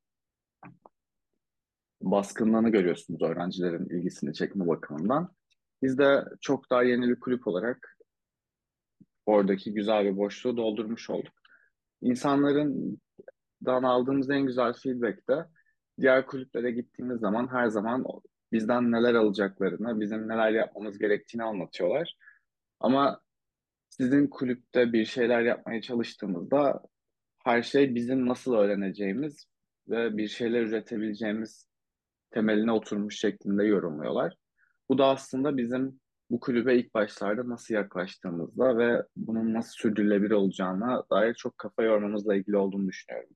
baskınlığını 2.02 2.70
görüyorsunuz 2.70 3.22
öğrencilerin 3.22 3.86
ilgisini 3.86 4.34
çekme 4.34 4.68
bakımından. 4.68 5.34
Biz 5.84 5.98
de 5.98 6.26
çok 6.42 6.70
daha 6.70 6.84
yeni 6.84 7.10
bir 7.10 7.20
kulüp 7.20 7.48
olarak 7.48 7.98
oradaki 9.26 9.74
güzel 9.74 10.06
bir 10.06 10.18
boşluğu 10.18 10.58
doldurmuş 10.58 11.10
olduk. 11.10 11.34
İnsanların 12.02 13.02
dan 13.66 13.84
aldığımız 13.84 14.30
en 14.30 14.46
güzel 14.46 14.74
feedback 14.74 15.30
de 15.30 15.46
diğer 16.00 16.26
kulüplere 16.26 16.72
gittiğimiz 16.72 17.20
zaman 17.20 17.48
her 17.52 17.68
zaman 17.68 18.06
bizden 18.52 18.92
neler 18.92 19.14
alacaklarını, 19.14 20.00
bizim 20.00 20.28
neler 20.28 20.52
yapmamız 20.52 21.00
gerektiğini 21.00 21.44
anlatıyorlar. 21.44 22.16
Ama 22.80 23.22
sizin 23.90 24.28
kulüpte 24.28 24.94
bir 24.94 25.06
şeyler 25.06 25.42
yapmaya 25.42 25.82
çalıştığımızda 25.82 26.82
her 27.44 27.62
şey 27.62 27.96
bizim 27.96 28.28
nasıl 28.28 28.54
öğreneceğimiz 28.54 29.46
ve 29.90 30.18
bir 30.18 30.28
şeyler 30.28 30.62
üretebileceğimiz 30.62 31.68
temeline 32.32 32.72
oturmuş 32.72 33.20
şeklinde 33.20 33.66
yorumluyorlar. 33.66 34.36
Bu 34.90 34.98
da 34.98 35.06
aslında 35.06 35.58
bizim 35.58 36.01
bu 36.32 36.40
kulübe 36.40 36.76
ilk 36.76 36.94
başlarda 36.94 37.50
nasıl 37.50 37.74
yaklaştığımızda 37.74 38.78
ve 38.78 39.04
bunun 39.16 39.54
nasıl 39.54 39.72
sürdürülebilir 39.72 40.32
olacağına 40.32 41.04
dair 41.12 41.34
çok 41.34 41.58
kafa 41.58 41.84
yormamızla 41.84 42.36
ilgili 42.36 42.58
olduğunu 42.58 42.88
düşünüyorum. 42.88 43.30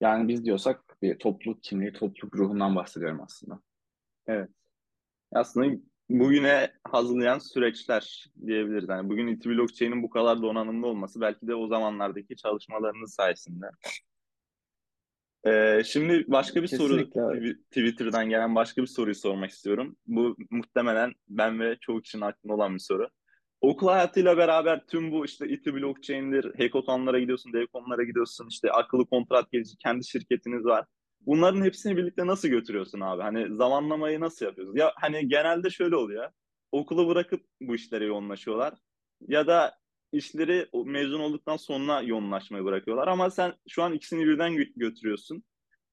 Yani 0.00 0.28
biz 0.28 0.44
diyorsak 0.44 0.96
bir 1.02 1.18
topluluk 1.18 1.62
kimliği, 1.62 1.92
topluluk 1.92 2.36
ruhundan 2.36 2.76
bahsediyorum 2.76 3.20
aslında. 3.22 3.60
Evet. 4.26 4.50
Aslında 5.32 5.76
bugüne 6.10 6.72
hazırlayan 6.84 7.38
süreçler 7.38 8.26
diyebiliriz. 8.46 8.88
Yani 8.88 9.08
bugün 9.08 9.26
İTÜ 9.26 9.50
Blockchain'in 9.50 10.02
bu 10.02 10.10
kadar 10.10 10.42
donanımlı 10.42 10.86
olması 10.86 11.20
belki 11.20 11.46
de 11.46 11.54
o 11.54 11.68
zamanlardaki 11.68 12.36
çalışmalarınız 12.36 13.14
sayesinde. 13.14 13.66
Ee, 15.46 15.82
şimdi 15.84 16.24
başka 16.28 16.62
bir 16.62 16.68
soru 16.68 16.88
Kesinlikle 16.88 17.20
evet. 17.20 17.42
Twi- 17.42 17.62
Twitter'dan 17.70 18.28
gelen 18.28 18.54
başka 18.54 18.82
bir 18.82 18.86
soruyu 18.86 19.14
sormak 19.14 19.50
istiyorum. 19.50 19.96
Bu 20.06 20.36
muhtemelen 20.50 21.12
ben 21.28 21.60
ve 21.60 21.76
çoğu 21.80 22.02
kişinin 22.02 22.22
aklında 22.22 22.54
olan 22.54 22.74
bir 22.74 22.78
soru. 22.80 23.08
okul 23.60 23.88
hayatıyla 23.88 24.36
beraber 24.36 24.86
tüm 24.86 25.12
bu 25.12 25.24
işte 25.24 25.48
İTÜ 25.48 25.74
blockchain'dir, 25.74 26.44
hackathonlara 26.58 27.18
gidiyorsun, 27.20 27.52
devconlara 27.52 28.02
gidiyorsun, 28.04 28.46
işte 28.50 28.70
akıllı 28.70 29.06
kontrat 29.06 29.52
gelici, 29.52 29.76
kendi 29.78 30.06
şirketiniz 30.06 30.64
var. 30.64 30.84
Bunların 31.20 31.62
hepsini 31.64 31.96
birlikte 31.96 32.26
nasıl 32.26 32.48
götürüyorsun 32.48 33.00
abi? 33.00 33.22
Hani 33.22 33.56
zamanlamayı 33.56 34.20
nasıl 34.20 34.46
yapıyorsun? 34.46 34.76
Ya 34.76 34.92
hani 34.96 35.28
genelde 35.28 35.70
şöyle 35.70 35.96
oluyor. 35.96 36.30
Okulu 36.72 37.08
bırakıp 37.08 37.40
bu 37.60 37.74
işlere 37.74 38.04
yoğunlaşıyorlar. 38.04 38.74
Ya 39.28 39.46
da 39.46 39.74
işleri 40.12 40.68
mezun 40.84 41.20
olduktan 41.20 41.56
sonra 41.56 42.02
yoğunlaşmayı 42.02 42.64
bırakıyorlar. 42.64 43.08
Ama 43.08 43.30
sen 43.30 43.54
şu 43.68 43.82
an 43.82 43.92
ikisini 43.92 44.26
birden 44.26 44.56
götürüyorsun. 44.76 45.44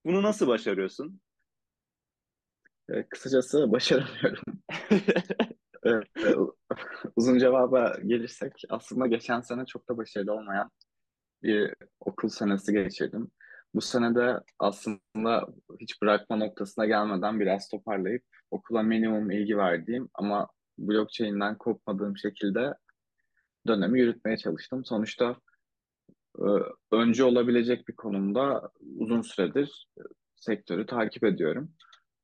Bunu 0.06 0.24
nasıl 0.24 0.48
başarıyorsun? 0.48 1.22
E, 2.90 3.08
kısacası 3.10 3.72
başaramıyorum. 3.72 4.44
e, 5.86 5.90
e, 5.90 6.36
uzun 7.16 7.38
cevaba 7.38 7.98
gelirsek 8.06 8.54
aslında 8.70 9.08
geçen 9.08 9.42
sene 9.42 9.66
çok 9.66 9.90
da 9.90 9.98
başarılı 9.98 10.34
olmayan 10.34 10.72
bir 11.44 11.74
okul 12.00 12.30
senesi 12.30 12.74
geçirdim. 12.74 13.32
Bu 13.74 13.82
sene 13.82 14.16
de 14.16 14.40
aslında 14.60 15.48
hiç 15.80 16.02
bırakma 16.02 16.36
noktasına 16.36 16.86
gelmeden 16.86 17.40
biraz 17.40 17.70
toparlayıp 17.70 18.24
okula 18.52 18.84
minimum 18.84 19.32
ilgi 19.32 19.58
verdiğim 19.58 20.10
ama 20.14 20.48
blockchain'den 20.78 21.58
kopmadığım 21.58 22.18
şekilde 22.18 22.74
dönemi 23.68 24.00
yürütmeye 24.00 24.38
çalıştım. 24.38 24.86
Sonuçta 24.86 25.36
e, 26.40 26.48
öncü 26.92 27.24
olabilecek 27.24 27.88
bir 27.88 27.96
konumda 27.96 28.72
uzun 28.98 29.22
süredir 29.22 29.88
sektörü 30.36 30.86
takip 30.86 31.24
ediyorum. 31.24 31.72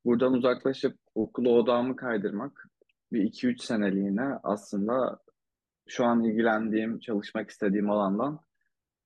Buradan 0.05 0.34
uzaklaşıp 0.34 0.98
okulu 1.15 1.55
odağımı 1.58 1.96
kaydırmak 1.96 2.67
bir 3.12 3.24
iki 3.24 3.48
üç 3.48 3.62
seneliğine 3.62 4.39
aslında 4.43 5.19
şu 5.88 6.05
an 6.05 6.24
ilgilendiğim, 6.24 7.00
çalışmak 7.00 7.50
istediğim 7.50 7.89
alandan 7.89 8.39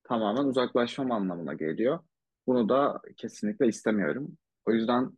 tamamen 0.03 0.43
uzaklaşmam 0.43 1.11
anlamına 1.11 1.53
geliyor. 1.53 1.99
Bunu 2.47 2.69
da 2.69 3.01
kesinlikle 3.17 3.67
istemiyorum. 3.67 4.37
O 4.65 4.71
yüzden 4.71 5.11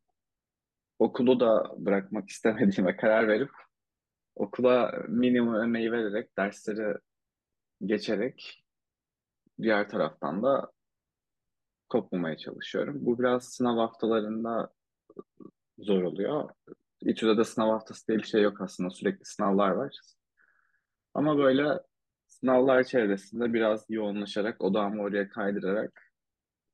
okulu 0.99 1.39
da 1.39 1.71
bırakmak 1.77 2.29
istemediğime 2.29 2.95
karar 2.97 3.27
verip 3.27 3.51
okula 4.35 5.03
minimum 5.07 5.55
emeği 5.55 5.91
vererek, 5.91 6.37
dersleri 6.37 6.97
geçerek 7.85 8.65
diğer 9.61 9.89
taraftan 9.89 10.43
da 10.43 10.71
kopmamaya 11.89 12.37
çalışıyorum. 12.37 12.97
Bu 12.99 13.19
biraz 13.19 13.43
sınav 13.43 13.77
haftalarında 13.77 14.73
zor 15.77 16.03
oluyor. 16.03 16.49
İTÜ'de 17.01 17.37
de 17.37 17.43
sınav 17.43 17.69
haftası 17.69 18.07
diye 18.07 18.17
bir 18.17 18.23
şey 18.23 18.41
yok 18.41 18.61
aslında. 18.61 18.89
Sürekli 18.89 19.25
sınavlar 19.25 19.69
var. 19.69 19.99
Ama 21.13 21.37
böyle 21.37 21.79
sınavlar 22.27 22.83
çevresinde 22.83 23.53
biraz 23.53 23.85
yoğunlaşarak, 23.89 24.63
odağımı 24.63 25.01
oraya 25.01 25.29
kaydırarak 25.29 26.01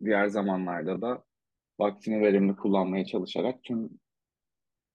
diğer 0.03 0.27
zamanlarda 0.27 1.01
da 1.01 1.23
vaktimi 1.79 2.21
verimli 2.21 2.55
kullanmaya 2.55 3.05
çalışarak 3.05 3.63
tüm 3.63 3.89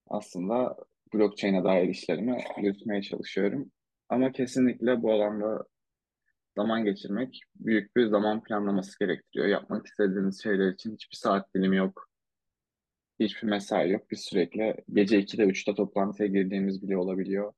aslında 0.07 0.77
blockchain'e 1.19 1.65
dair 1.65 1.89
işlerimi 1.89 2.45
yürütmeye 2.63 3.03
çalışıyorum. 3.03 3.71
Ama 4.09 4.33
kesinlikle 4.33 5.03
bu 5.03 5.13
alanda 5.13 5.65
zaman 6.57 6.85
geçirmek 6.85 7.41
büyük 7.57 7.97
bir 7.97 8.07
zaman 8.07 8.43
planlaması 8.43 8.99
gerektiriyor. 8.99 9.47
Yapmak 9.49 9.87
istediğiniz 9.87 10.43
şeyler 10.43 10.73
için 10.73 10.95
hiçbir 10.95 11.17
saat 11.17 11.55
dilimi 11.55 11.77
yok. 11.77 12.09
Hiçbir 13.21 13.49
mesai 13.49 13.91
yok. 13.91 14.11
Biz 14.11 14.21
sürekli 14.21 14.75
gece 14.93 15.21
2'de 15.21 15.45
3'te 15.45 15.75
toplantıya 15.75 16.29
girdiğimiz 16.29 16.83
bile 16.83 16.97
olabiliyor. 16.97 17.53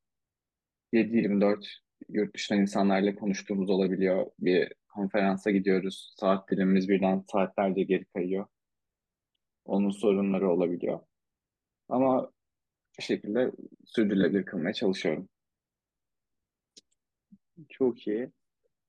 7-24 0.92 1.64
yurt 2.08 2.34
dışından 2.34 2.60
insanlarla 2.60 3.14
konuştuğumuz 3.14 3.70
olabiliyor. 3.70 4.26
Bir 4.38 4.72
konferansa 4.88 5.50
gidiyoruz. 5.50 6.14
Saat 6.16 6.50
dilimimiz 6.50 6.88
birden 6.88 7.24
saatlerce 7.32 7.82
geri 7.82 8.04
kayıyor. 8.04 8.46
Onun 9.64 9.90
sorunları 9.90 10.50
olabiliyor. 10.50 11.00
Ama 11.88 12.30
bir 12.98 13.02
şekilde 13.02 13.52
sürdürülebilir 13.86 14.44
kılmaya 14.44 14.72
çalışıyorum. 14.72 15.28
Çok 17.68 18.06
iyi. 18.06 18.32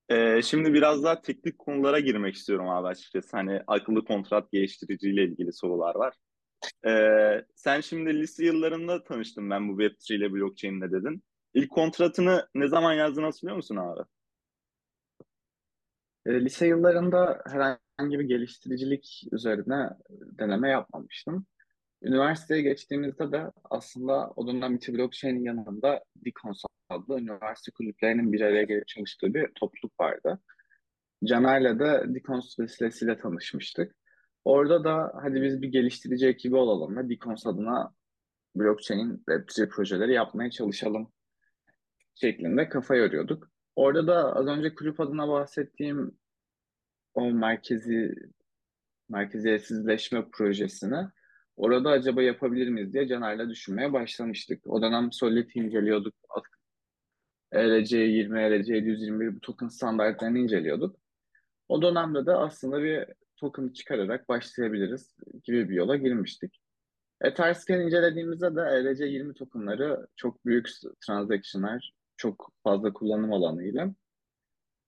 Ee, 0.08 0.42
şimdi 0.42 0.74
biraz 0.74 1.02
daha 1.04 1.22
teknik 1.22 1.58
konulara 1.58 2.00
girmek 2.00 2.34
istiyorum 2.34 2.68
abi 2.68 2.86
açıkçası. 2.86 3.36
Hani 3.36 3.62
akıllı 3.66 4.04
kontrat 4.04 4.52
geliştiriciyle 4.52 5.24
ilgili 5.24 5.52
sorular 5.52 5.94
var. 5.94 6.14
Ee, 6.86 7.44
sen 7.54 7.80
şimdi 7.80 8.20
lise 8.20 8.44
yıllarında 8.44 9.04
tanıştım 9.04 9.50
ben 9.50 9.68
bu 9.68 9.82
Web3 9.82 10.14
ile 10.14 10.32
blockchain'le 10.32 10.92
dedin. 10.92 11.22
İlk 11.54 11.70
kontratını 11.70 12.48
ne 12.54 12.68
zaman 12.68 12.92
yazdığını 12.92 13.24
hatırlıyor 13.24 13.56
musun 13.56 13.76
abi? 13.76 14.00
E, 16.26 16.44
lise 16.44 16.66
yıllarında 16.66 17.42
herhangi 17.46 18.18
bir 18.18 18.24
geliştiricilik 18.24 19.22
üzerine 19.32 19.90
deneme 20.10 20.70
yapmamıştım. 20.70 21.46
Üniversiteye 22.02 22.62
geçtiğimizde 22.62 23.32
de 23.32 23.52
aslında 23.70 24.32
o 24.36 24.46
dönem 24.46 24.74
İTÜ 24.74 24.94
Blockchain'in 24.94 25.44
yanında 25.44 26.04
Dikons 26.24 26.62
adlı 26.88 27.20
üniversite 27.20 27.70
kulüplerinin 27.72 28.32
bir 28.32 28.40
araya 28.40 28.62
gelip 28.62 28.88
çalıştığı 28.88 29.34
bir 29.34 29.48
topluluk 29.54 30.00
vardı. 30.00 30.40
Caner'le 31.24 31.78
de 31.78 32.14
Dikons 32.14 32.58
vesilesiyle 32.58 33.18
tanışmıştık. 33.18 33.94
Orada 34.44 34.84
da 34.84 35.12
hadi 35.22 35.42
biz 35.42 35.62
bir 35.62 35.68
geliştirici 35.68 36.26
ekibi 36.26 36.56
olalım 36.56 36.96
ve 36.96 37.08
Dikons 37.08 37.46
adına 37.46 37.94
blockchain 38.56 39.24
Web3 39.28 39.68
projeleri 39.68 40.12
yapmaya 40.12 40.50
çalışalım 40.50 41.12
şeklinde 42.14 42.68
kafa 42.68 42.96
yoruyorduk. 42.96 43.50
Orada 43.76 44.06
da 44.06 44.36
az 44.36 44.46
önce 44.46 44.74
kulüp 44.74 45.00
adına 45.00 45.28
bahsettiğim 45.28 46.18
o 47.14 47.30
merkezi 47.30 48.14
merkeziyetsizleşme 49.08 50.30
projesini 50.32 51.08
orada 51.60 51.90
acaba 51.90 52.22
yapabilir 52.22 52.68
miyiz 52.68 52.92
diye 52.92 53.08
Caner'le 53.08 53.48
düşünmeye 53.48 53.92
başlamıştık. 53.92 54.66
O 54.66 54.82
dönem 54.82 55.12
Solid'i 55.12 55.58
inceliyorduk. 55.58 56.14
ERC20, 57.52 58.38
ERC721 58.38 59.36
bu 59.36 59.40
token 59.40 59.68
standartlarını 59.68 60.38
inceliyorduk. 60.38 60.96
O 61.68 61.82
dönemde 61.82 62.26
de 62.26 62.32
aslında 62.32 62.82
bir 62.82 63.06
token 63.36 63.68
çıkararak 63.68 64.28
başlayabiliriz 64.28 65.16
gibi 65.44 65.68
bir 65.68 65.74
yola 65.74 65.96
girmiştik. 65.96 66.60
Etherscan 67.20 67.80
incelediğimizde 67.80 68.56
de 68.56 68.60
ERC20 68.60 69.34
tokenları 69.34 70.06
çok 70.16 70.46
büyük 70.46 70.68
transactionlar, 71.06 71.92
çok 72.16 72.52
fazla 72.62 72.92
kullanım 72.92 73.32
alanıyla 73.32 73.94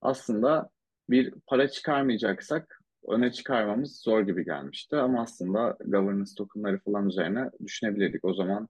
aslında 0.00 0.71
bir 1.11 1.35
para 1.47 1.69
çıkarmayacaksak 1.69 2.82
öne 3.09 3.32
çıkarmamız 3.32 4.00
zor 4.00 4.21
gibi 4.21 4.44
gelmişti. 4.44 4.97
Ama 4.97 5.23
aslında 5.23 5.76
governance 5.85 6.30
tokenları 6.37 6.78
falan 6.78 7.09
üzerine 7.09 7.50
düşünebilirdik. 7.66 8.25
O 8.25 8.35
zaman 8.35 8.68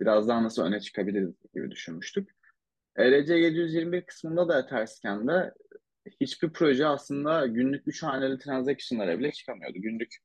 biraz 0.00 0.28
daha 0.28 0.42
nasıl 0.42 0.62
öne 0.62 0.80
çıkabiliriz 0.80 1.34
gibi 1.54 1.70
düşünmüştük. 1.70 2.30
ERC 2.96 3.34
721 3.34 4.02
kısmında 4.02 4.48
da 4.48 4.60
Etherscan'de 4.60 5.54
hiçbir 6.20 6.50
proje 6.50 6.86
aslında 6.86 7.46
günlük 7.46 7.88
3 7.88 8.02
haneli 8.02 8.38
transaction'lara 8.38 9.18
bile 9.18 9.32
çıkamıyordu. 9.32 9.78
Günlük 9.78 10.16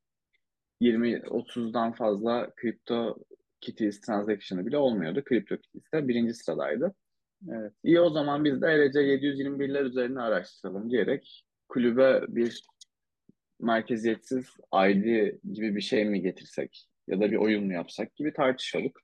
20-30'dan 0.81 1.91
fazla 1.91 2.51
kripto 2.55 3.17
kitties 3.61 4.01
transaction'ı 4.01 4.65
bile 4.65 4.77
olmuyordu. 4.77 5.23
Kripto 5.23 5.57
kitties 5.57 5.91
de 5.93 6.07
birinci 6.07 6.33
sıradaydı. 6.33 6.95
Evet. 7.51 7.73
İyi 7.83 7.99
o 7.99 8.09
zaman 8.09 8.45
biz 8.45 8.61
de 8.61 8.67
ERC 8.67 8.99
721'ler 8.99 9.83
üzerine 9.83 10.21
araştıralım 10.21 10.91
diyerek 10.91 11.45
kulübe 11.67 12.21
bir 12.27 12.63
merkeziyetsiz 13.60 14.45
ID 14.74 15.33
gibi 15.53 15.75
bir 15.75 15.81
şey 15.81 16.05
mi 16.05 16.22
getirsek 16.22 16.88
ya 17.07 17.19
da 17.19 17.31
bir 17.31 17.38
oyun 17.38 17.65
mu 17.65 17.74
yapsak 17.74 18.15
gibi 18.15 18.33
tartışıyorduk. 18.33 19.01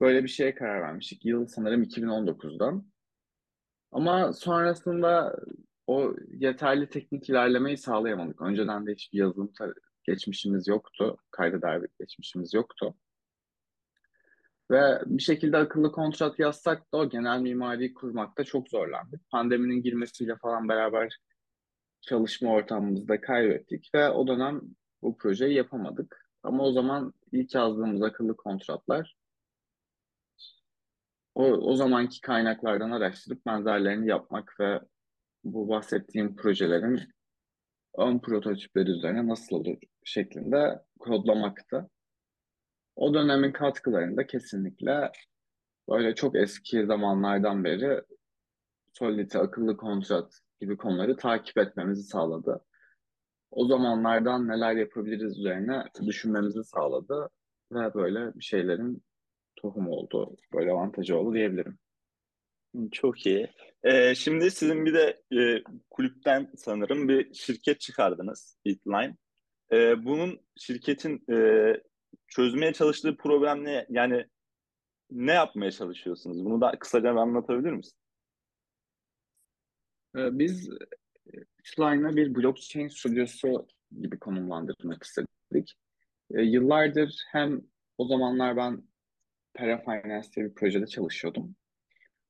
Böyle 0.00 0.24
bir 0.24 0.28
şeye 0.28 0.54
karar 0.54 0.82
vermiştik. 0.82 1.24
Yıl 1.24 1.46
sanırım 1.46 1.82
2019'dan. 1.82 2.92
Ama 3.92 4.32
sonrasında 4.32 5.40
o 5.86 6.14
yeterli 6.28 6.88
teknik 6.88 7.30
ilerlemeyi 7.30 7.76
sağlayamadık. 7.76 8.42
Önceden 8.42 8.86
de 8.86 8.92
hiçbir 8.92 9.18
yazılım 9.18 9.52
geçmişimiz 10.04 10.68
yoktu. 10.68 11.16
Kaydeder 11.30 11.82
bir 11.82 11.88
geçmişimiz 12.00 12.54
yoktu. 12.54 12.94
Ve 14.70 15.00
bir 15.06 15.22
şekilde 15.22 15.56
akıllı 15.56 15.92
kontrat 15.92 16.38
yazsak 16.38 16.92
da 16.92 16.98
o 16.98 17.08
genel 17.08 17.40
mimariyi 17.40 17.94
kurmakta 17.94 18.44
çok 18.44 18.68
zorlandık. 18.68 19.30
Pandeminin 19.30 19.82
girmesiyle 19.82 20.36
falan 20.36 20.68
beraber 20.68 21.18
çalışma 22.00 22.50
ortamımızda 22.50 23.20
kaybettik 23.20 23.90
ve 23.94 24.10
o 24.10 24.26
dönem 24.26 24.60
bu 25.02 25.18
projeyi 25.18 25.54
yapamadık. 25.54 26.28
Ama 26.42 26.64
o 26.64 26.72
zaman 26.72 27.14
ilk 27.32 27.54
yazdığımız 27.54 28.02
akıllı 28.02 28.36
kontratlar 28.36 29.16
o, 31.38 31.44
o 31.44 31.76
zamanki 31.76 32.20
kaynaklardan 32.20 32.90
araştırıp 32.90 33.46
benzerlerini 33.46 34.08
yapmak 34.08 34.60
ve 34.60 34.80
bu 35.44 35.68
bahsettiğim 35.68 36.36
projelerin 36.36 37.00
ön 37.98 38.18
prototipleri 38.18 38.90
üzerine 38.90 39.28
nasıl 39.28 39.56
olur 39.56 39.76
şeklinde 40.04 40.82
kodlamaktı. 40.98 41.90
O 42.96 43.14
dönemin 43.14 43.52
katkılarını 43.52 44.16
da 44.16 44.26
kesinlikle 44.26 45.12
böyle 45.88 46.14
çok 46.14 46.36
eski 46.36 46.86
zamanlardan 46.86 47.64
beri 47.64 48.02
Solidity, 48.92 49.38
akıllı 49.38 49.76
kontrat 49.76 50.40
gibi 50.60 50.76
konuları 50.76 51.16
takip 51.16 51.58
etmemizi 51.58 52.02
sağladı. 52.02 52.64
O 53.50 53.66
zamanlardan 53.66 54.48
neler 54.48 54.72
yapabiliriz 54.72 55.38
üzerine 55.38 55.84
düşünmemizi 56.06 56.64
sağladı 56.64 57.28
ve 57.72 57.94
böyle 57.94 58.34
bir 58.34 58.44
şeylerin 58.44 59.02
tohum 59.56 59.88
oldu, 59.88 60.36
böyle 60.54 60.72
avantajı 60.72 61.18
oldu 61.18 61.34
diyebilirim. 61.34 61.78
Çok 62.92 63.26
iyi. 63.26 63.48
Ee, 63.82 64.14
şimdi 64.14 64.50
sizin 64.50 64.84
bir 64.86 64.94
de 64.94 65.22
e, 65.32 65.62
kulüpten 65.90 66.50
sanırım 66.56 67.08
bir 67.08 67.34
şirket 67.34 67.80
çıkardınız, 67.80 68.58
Bitline. 68.64 69.16
Ee, 69.72 70.04
bunun 70.04 70.40
şirketin 70.56 71.32
e, 71.32 71.36
çözmeye 72.26 72.72
çalıştığı 72.72 73.16
problem 73.16 73.64
ne? 73.64 73.86
Yani 73.88 74.26
ne 75.10 75.32
yapmaya 75.32 75.70
çalışıyorsunuz? 75.70 76.44
Bunu 76.44 76.60
da 76.60 76.78
kısaca 76.78 77.10
anlatabilir 77.10 77.72
misin? 77.72 77.98
Ee, 80.18 80.38
biz 80.38 80.70
Bitline'ı 81.58 82.16
bir 82.16 82.34
blockchain 82.34 82.88
stüdyosu 82.88 83.66
gibi 84.00 84.18
konumlandırmak 84.18 85.02
istedik. 85.02 85.74
Ee, 86.34 86.42
yıllardır 86.42 87.24
hem 87.32 87.60
o 87.98 88.08
zamanlar 88.08 88.56
ben 88.56 88.82
Parafinance 89.54 90.28
diye 90.36 90.46
bir 90.46 90.54
projede 90.54 90.86
çalışıyordum. 90.86 91.56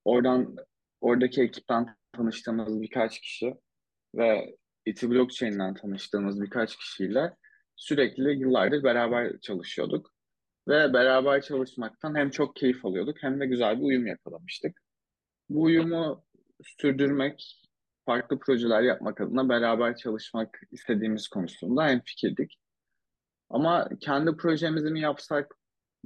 Oradan 0.04 0.57
oradaki 1.00 1.42
ekipten 1.42 1.97
tanıştığımız 2.12 2.83
birkaç 2.83 3.21
kişi 3.21 3.54
ve 4.14 4.57
Eti 4.87 5.11
Blockchain'den 5.11 5.75
tanıştığımız 5.75 6.40
birkaç 6.40 6.76
kişiyle 6.76 7.37
sürekli 7.76 8.40
yıllardır 8.40 8.83
beraber 8.83 9.40
çalışıyorduk. 9.40 10.14
Ve 10.68 10.92
beraber 10.92 11.42
çalışmaktan 11.42 12.14
hem 12.14 12.30
çok 12.30 12.57
keyif 12.57 12.85
alıyorduk 12.85 13.16
hem 13.21 13.40
de 13.40 13.47
güzel 13.47 13.78
bir 13.78 13.85
uyum 13.85 14.07
yakalamıştık. 14.07 14.80
Bu 15.49 15.62
uyumu 15.62 16.25
sürdürmek, 16.62 17.67
farklı 18.09 18.38
projeler 18.38 18.83
yapmak 18.83 19.21
adına 19.21 19.49
beraber 19.49 19.97
çalışmak 19.97 20.61
istediğimiz 20.71 21.29
konusunda 21.29 21.87
hemfikirdik. 21.87 22.59
Ama 23.50 23.88
kendi 24.00 24.37
projemizi 24.37 24.91
mi 24.91 25.00
yapsak, 25.00 25.55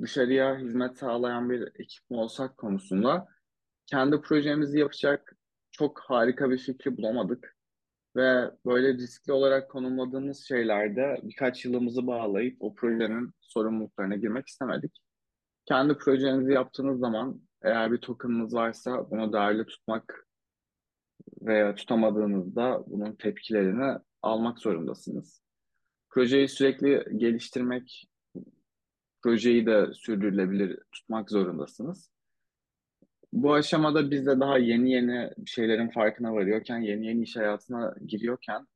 dışarıya 0.00 0.58
hizmet 0.58 0.98
sağlayan 0.98 1.50
bir 1.50 1.62
ekip 1.62 2.10
mi 2.10 2.16
olsak 2.16 2.56
konusunda 2.56 3.28
kendi 3.86 4.20
projemizi 4.20 4.78
yapacak 4.78 5.36
çok 5.70 6.00
harika 6.00 6.50
bir 6.50 6.58
fikri 6.58 6.96
bulamadık. 6.96 7.56
Ve 8.16 8.50
böyle 8.66 8.94
riskli 8.94 9.32
olarak 9.32 9.70
konumladığımız 9.70 10.44
şeylerde 10.48 11.20
birkaç 11.22 11.64
yılımızı 11.64 12.06
bağlayıp 12.06 12.56
o 12.60 12.74
projenin 12.74 13.30
sorumluluklarına 13.40 14.16
girmek 14.16 14.48
istemedik. 14.48 14.98
Kendi 15.66 15.98
projenizi 15.98 16.52
yaptığınız 16.52 17.00
zaman 17.00 17.40
eğer 17.62 17.92
bir 17.92 17.98
tokenınız 17.98 18.54
varsa 18.54 19.10
bunu 19.10 19.32
değerli 19.32 19.66
tutmak 19.66 20.26
veya 21.42 21.74
tutamadığınızda 21.74 22.84
bunun 22.86 23.12
tepkilerini 23.12 23.98
almak 24.22 24.58
zorundasınız. 24.58 25.42
Projeyi 26.10 26.48
sürekli 26.48 27.18
geliştirmek, 27.18 28.08
projeyi 29.22 29.66
de 29.66 29.86
sürdürülebilir 29.94 30.78
tutmak 30.92 31.30
zorundasınız. 31.30 32.10
Bu 33.32 33.54
aşamada 33.54 34.10
biz 34.10 34.26
de 34.26 34.40
daha 34.40 34.58
yeni 34.58 34.92
yeni 34.92 35.30
şeylerin 35.46 35.88
farkına 35.88 36.34
varıyorken, 36.34 36.80
yeni 36.80 37.06
yeni 37.06 37.22
iş 37.22 37.36
hayatına 37.36 37.94
giriyorken 38.06 38.66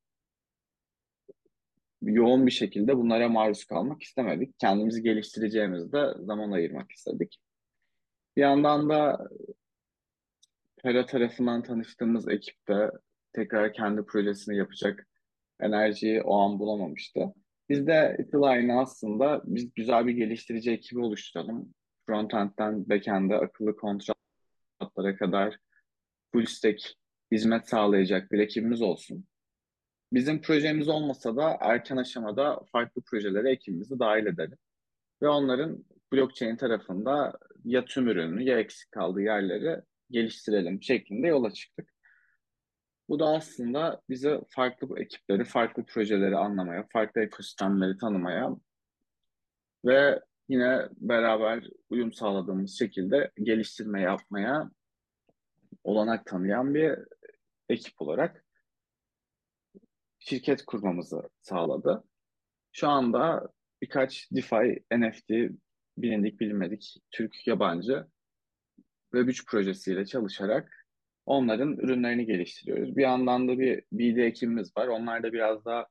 yoğun 2.01 2.45
bir 2.45 2.51
şekilde 2.51 2.97
bunlara 2.97 3.29
maruz 3.29 3.65
kalmak 3.65 4.01
istemedik. 4.01 4.59
Kendimizi 4.59 5.03
geliştireceğimizde 5.03 6.13
zaman 6.19 6.51
ayırmak 6.51 6.91
istedik. 6.91 7.37
Bir 8.35 8.41
yandan 8.41 8.89
da 8.89 9.29
Pera 10.83 11.05
tarafından 11.05 11.63
tanıştığımız 11.63 12.29
ekipte 12.29 12.91
tekrar 13.33 13.73
kendi 13.73 14.05
projesini 14.05 14.57
yapacak 14.57 15.07
enerjiyi 15.59 16.21
o 16.21 16.37
an 16.37 16.59
bulamamıştı. 16.59 17.33
Biz 17.69 17.87
de 17.87 18.15
Etiline 18.19 18.73
aslında 18.73 19.41
biz 19.45 19.73
güzel 19.73 20.07
bir 20.07 20.13
geliştirici 20.13 20.71
ekibi 20.71 20.99
oluşturalım. 20.99 21.73
Frontend'den 22.05 22.89
backend'e 22.89 23.35
akıllı 23.35 23.75
kontratlara 23.75 25.15
kadar 25.17 25.57
full 26.31 26.45
stack 26.45 26.81
hizmet 27.31 27.69
sağlayacak 27.69 28.31
bir 28.31 28.39
ekibimiz 28.39 28.81
olsun. 28.81 29.25
Bizim 30.13 30.41
projemiz 30.41 30.87
olmasa 30.87 31.35
da 31.35 31.57
erken 31.61 31.97
aşamada 31.97 32.59
farklı 32.71 33.01
projelere 33.01 33.51
ekibimizi 33.51 33.99
dahil 33.99 34.25
edelim. 34.25 34.57
Ve 35.21 35.27
onların 35.27 35.85
blockchain 36.13 36.55
tarafında 36.55 37.37
ya 37.65 37.85
tüm 37.85 38.07
ürünü 38.07 38.43
ya 38.43 38.59
eksik 38.59 38.91
kaldığı 38.91 39.21
yerleri 39.21 39.81
geliştirelim 40.11 40.83
şeklinde 40.83 41.27
yola 41.27 41.53
çıktık. 41.53 41.89
Bu 43.09 43.19
da 43.19 43.25
aslında 43.25 44.01
bize 44.09 44.41
farklı 44.49 44.99
ekipleri, 44.99 45.43
farklı 45.43 45.85
projeleri 45.85 46.37
anlamaya, 46.37 46.87
farklı 46.93 47.21
ekosistemleri 47.21 47.97
tanımaya 47.97 48.55
ve 49.85 50.21
yine 50.49 50.89
beraber 50.97 51.63
uyum 51.89 52.13
sağladığımız 52.13 52.79
şekilde 52.79 53.31
geliştirme 53.43 54.01
yapmaya 54.01 54.71
olanak 55.83 56.25
tanıyan 56.25 56.73
bir 56.73 56.99
ekip 57.69 58.01
olarak 58.01 58.45
şirket 60.19 60.65
kurmamızı 60.65 61.29
sağladı. 61.41 62.03
Şu 62.71 62.87
anda 62.87 63.49
birkaç 63.81 64.31
DeFi, 64.31 64.85
NFT, 64.91 65.29
bilindik 65.97 66.39
bilinmedik 66.39 66.95
Türk 67.11 67.47
yabancı 67.47 68.07
Web3 69.13 69.45
projesiyle 69.45 70.05
çalışarak 70.05 70.87
onların 71.25 71.77
ürünlerini 71.77 72.25
geliştiriyoruz. 72.25 72.97
Bir 72.97 73.01
yandan 73.01 73.47
da 73.47 73.59
bir 73.59 73.83
BD 73.91 74.17
ekibimiz 74.17 74.77
var. 74.77 74.87
Onlar 74.87 75.23
da 75.23 75.33
biraz 75.33 75.65
daha 75.65 75.87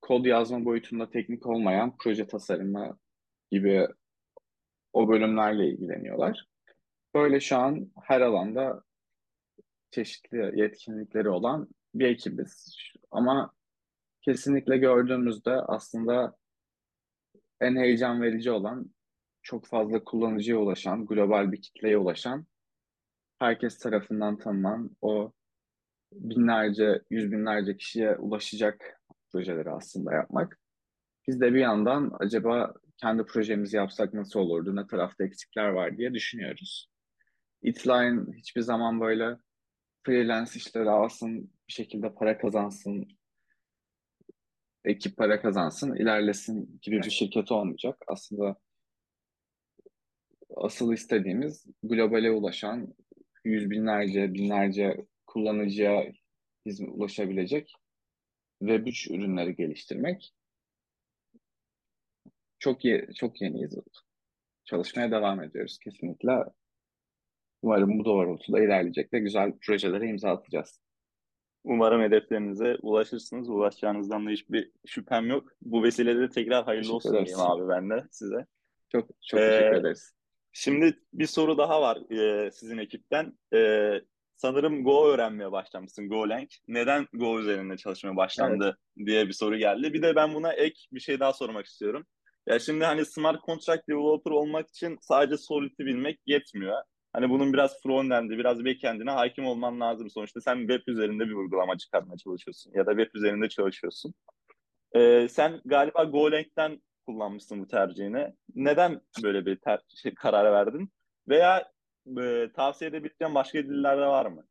kod 0.00 0.24
yazma 0.24 0.64
boyutunda 0.64 1.10
teknik 1.10 1.46
olmayan 1.46 1.96
proje 1.98 2.26
tasarımı 2.26 2.98
gibi 3.50 3.88
o 4.92 5.08
bölümlerle 5.08 5.68
ilgileniyorlar. 5.68 6.46
Böyle 7.14 7.40
şu 7.40 7.56
an 7.56 7.92
her 8.02 8.20
alanda 8.20 8.82
çeşitli 9.90 10.60
yetkinlikleri 10.60 11.28
olan 11.28 11.68
bir 11.94 12.06
ekibiz. 12.06 12.76
Ama 13.10 13.52
kesinlikle 14.22 14.76
gördüğümüzde 14.76 15.50
aslında 15.50 16.36
en 17.60 17.76
heyecan 17.76 18.22
verici 18.22 18.50
olan 18.50 18.90
çok 19.50 19.66
fazla 19.66 20.04
kullanıcıya 20.04 20.58
ulaşan, 20.58 21.06
global 21.06 21.52
bir 21.52 21.62
kitleye 21.62 21.98
ulaşan, 21.98 22.46
herkes 23.38 23.78
tarafından 23.78 24.38
tanınan 24.38 24.96
o 25.00 25.32
binlerce, 26.12 27.02
yüz 27.10 27.32
binlerce 27.32 27.76
kişiye 27.76 28.16
ulaşacak 28.16 29.00
projeleri 29.32 29.70
aslında 29.70 30.14
yapmak. 30.14 30.58
Biz 31.26 31.40
de 31.40 31.54
bir 31.54 31.60
yandan 31.60 32.12
acaba 32.20 32.74
kendi 32.96 33.24
projemizi 33.26 33.76
yapsak 33.76 34.14
nasıl 34.14 34.40
olurdu, 34.40 34.76
ne 34.76 34.86
tarafta 34.86 35.24
eksikler 35.24 35.68
var 35.68 35.96
diye 35.96 36.14
düşünüyoruz. 36.14 36.90
Itline 37.62 38.36
hiçbir 38.36 38.60
zaman 38.60 39.00
böyle 39.00 39.36
freelance 40.02 40.50
işleri 40.54 40.90
alsın, 40.90 41.50
bir 41.68 41.72
şekilde 41.72 42.14
para 42.14 42.38
kazansın, 42.38 43.08
ekip 44.84 45.16
para 45.16 45.42
kazansın, 45.42 45.94
ilerlesin 45.94 46.80
gibi 46.82 46.96
bir 46.96 47.10
şirket 47.10 47.52
olmayacak. 47.52 47.96
Aslında 48.08 48.56
asıl 50.60 50.92
istediğimiz 50.92 51.66
globale 51.82 52.30
ulaşan 52.30 52.94
yüz 53.44 53.70
binlerce, 53.70 54.34
binlerce 54.34 55.06
kullanıcıya 55.26 56.12
ulaşabilecek 56.88 57.72
Web3 58.62 59.14
ürünleri 59.14 59.56
geliştirmek. 59.56 60.34
Çok 62.58 62.84
ye 62.84 63.08
çok 63.16 63.40
yeniyiz. 63.40 63.74
Çalışmaya 64.64 65.10
devam 65.10 65.42
ediyoruz 65.42 65.78
kesinlikle. 65.78 66.32
Umarım 67.62 67.98
bu 67.98 68.04
doğrultuda 68.04 68.60
ilerleyecek 68.60 69.12
ve 69.12 69.18
güzel 69.18 69.52
projelere 69.60 70.08
imza 70.08 70.30
atacağız. 70.30 70.80
Umarım 71.64 72.02
hedeflerinize 72.02 72.76
ulaşırsınız. 72.82 73.48
Ulaşacağınızdan 73.48 74.26
da 74.26 74.30
hiçbir 74.30 74.70
şüphem 74.86 75.26
yok. 75.26 75.52
Bu 75.62 75.82
vesileyle 75.82 76.30
tekrar 76.30 76.64
hayırlı 76.64 76.94
olsun 76.94 77.12
diyeyim 77.12 77.40
abi 77.40 77.68
ben 77.68 77.90
de 77.90 78.04
size. 78.10 78.46
Çok 78.88 79.08
çok 79.26 79.40
ee, 79.40 79.50
teşekkür 79.50 79.76
ederiz. 79.76 80.19
Şimdi 80.52 80.98
bir 81.12 81.26
soru 81.26 81.58
daha 81.58 81.82
var 81.82 81.98
e, 82.12 82.50
sizin 82.50 82.78
ekipten. 82.78 83.38
E, 83.54 83.92
sanırım 84.34 84.84
Go 84.84 85.08
öğrenmeye 85.08 85.52
başlamışsın, 85.52 86.08
GoLang. 86.08 86.48
Neden 86.68 87.06
Go 87.12 87.40
üzerinde 87.40 87.76
çalışmaya 87.76 88.16
başlandı 88.16 88.78
evet. 88.96 89.06
diye 89.06 89.28
bir 89.28 89.32
soru 89.32 89.56
geldi. 89.56 89.92
Bir 89.92 90.02
de 90.02 90.16
ben 90.16 90.34
buna 90.34 90.52
ek 90.52 90.80
bir 90.92 91.00
şey 91.00 91.20
daha 91.20 91.32
sormak 91.32 91.66
istiyorum. 91.66 92.06
Ya 92.46 92.58
şimdi 92.58 92.84
hani 92.84 93.06
smart 93.06 93.44
contract 93.44 93.88
developer 93.88 94.30
olmak 94.30 94.68
için 94.68 94.98
sadece 95.00 95.36
Solid'i 95.36 95.86
bilmek 95.86 96.20
yetmiyor. 96.26 96.82
Hani 97.12 97.30
bunun 97.30 97.52
biraz 97.52 97.82
frontend'i, 97.82 98.38
biraz 98.38 98.64
backend'ine 98.64 99.10
hakim 99.10 99.46
olman 99.46 99.80
lazım. 99.80 100.10
Sonuçta 100.10 100.40
sen 100.40 100.58
web 100.58 100.80
üzerinde 100.86 101.26
bir 101.28 101.34
uygulama 101.34 101.78
çıkartmaya 101.78 102.16
çalışıyorsun 102.16 102.72
ya 102.74 102.86
da 102.86 102.90
web 102.90 103.14
üzerinde 103.14 103.48
çalışıyorsun. 103.48 104.14
Ee, 104.96 105.28
sen 105.30 105.60
galiba 105.64 106.04
GoLang'den 106.04 106.82
kullanmışsın 107.12 107.60
bu 107.60 107.66
tercihini. 107.68 108.34
Neden 108.54 109.00
böyle 109.22 109.46
bir 109.46 109.56
ter- 109.56 109.80
şey, 109.88 110.14
karar 110.14 110.52
verdin? 110.52 110.92
Veya 111.28 111.72
e, 112.20 112.52
tavsiye 112.52 112.90
edebileceğim 112.90 113.34
başka 113.34 113.58
diller 113.58 113.98
de 113.98 114.06
var 114.06 114.26
mı? 114.26 114.46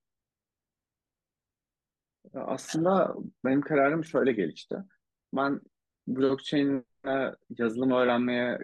Aslında 2.33 3.15
benim 3.45 3.61
kararım 3.61 4.05
şöyle 4.05 4.31
gelişti. 4.31 4.75
Ben 5.33 5.61
blockchain 6.07 6.85
yazılım 7.57 7.91
öğrenmeye 7.91 8.59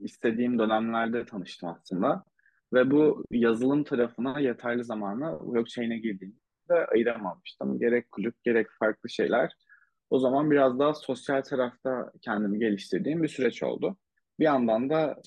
istediğim 0.00 0.58
dönemlerde 0.58 1.26
tanıştım 1.26 1.68
aslında. 1.68 2.24
Ve 2.72 2.90
bu 2.90 3.24
yazılım 3.30 3.84
tarafına 3.84 4.40
yeterli 4.40 4.84
zamanla 4.84 5.40
blockchain'e 5.40 5.98
girdiğimde 5.98 6.86
ayıramamıştım. 6.92 7.78
Gerek 7.78 8.10
kulüp, 8.10 8.44
gerek 8.44 8.66
farklı 8.78 9.08
şeyler. 9.08 9.52
O 10.10 10.18
zaman 10.18 10.50
biraz 10.50 10.78
daha 10.78 10.94
sosyal 10.94 11.42
tarafta 11.42 12.12
kendimi 12.22 12.58
geliştirdiğim 12.58 13.22
bir 13.22 13.28
süreç 13.28 13.62
oldu. 13.62 13.96
Bir 14.38 14.44
yandan 14.44 14.90
da 14.90 15.22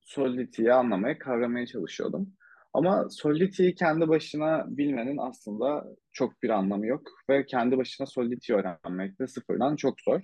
Solidity'yi 0.00 0.72
anlamaya, 0.72 1.18
kavramaya 1.18 1.66
çalışıyordum. 1.66 2.32
Ama 2.72 3.08
Solidity'yi 3.10 3.74
kendi 3.74 4.08
başına 4.08 4.64
bilmenin 4.68 5.16
aslında 5.18 5.84
çok 6.12 6.42
bir 6.42 6.50
anlamı 6.50 6.86
yok. 6.86 7.02
Ve 7.28 7.46
kendi 7.46 7.78
başına 7.78 8.06
Solidity 8.06 8.52
öğrenmek 8.52 9.20
de 9.20 9.26
sıfırdan 9.26 9.76
çok 9.76 10.00
zor. 10.00 10.20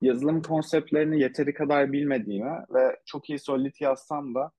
Yazılım 0.00 0.42
konseptlerini 0.42 1.20
yeteri 1.20 1.54
kadar 1.54 1.92
bilmediğime 1.92 2.64
ve 2.74 2.96
çok 3.06 3.30
iyi 3.30 3.38
Solidity 3.38 3.84
yazsam 3.84 4.34
da 4.34 4.50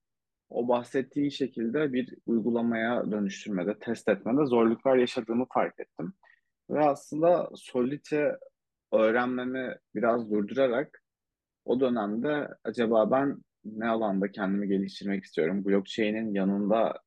o 0.48 0.68
bahsettiğin 0.68 1.28
şekilde 1.28 1.92
bir 1.92 2.14
uygulamaya 2.26 3.10
dönüştürmede, 3.10 3.78
test 3.78 4.08
etmede 4.08 4.46
zorluklar 4.46 4.96
yaşadığımı 4.96 5.46
fark 5.54 5.80
ettim. 5.80 6.12
Ve 6.70 6.80
aslında 6.80 7.50
Solidity 7.54 8.24
öğrenmemi 8.92 9.76
biraz 9.94 10.30
durdurarak 10.30 11.02
o 11.64 11.80
dönemde 11.80 12.48
acaba 12.64 13.10
ben 13.10 13.38
ne 13.64 13.88
alanda 13.88 14.32
kendimi 14.32 14.68
geliştirmek 14.68 15.24
istiyorum? 15.24 15.64
Blockchain'in 15.64 16.34
yanında 16.34 17.00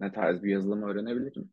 ne 0.00 0.12
tarz 0.12 0.42
bir 0.42 0.50
yazılım 0.50 0.82
öğrenebilirim? 0.82 1.50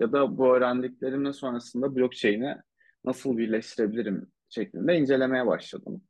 Ya 0.00 0.12
da 0.12 0.38
bu 0.38 0.56
öğrendiklerimle 0.56 1.32
sonrasında 1.32 1.96
blockchain'i 1.96 2.56
nasıl 3.04 3.38
birleştirebilirim 3.38 4.32
şeklinde 4.48 4.96
incelemeye 4.96 5.46
başladım. 5.46 6.02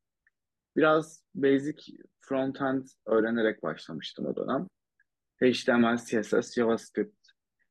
Biraz 0.76 1.24
basic 1.34 1.92
frontend 2.20 2.86
öğrenerek 3.06 3.62
başlamıştım 3.62 4.26
o 4.26 4.36
dönem. 4.36 4.68
HTML, 5.42 5.96
CSS, 5.96 6.54
JavaScript 6.54 7.25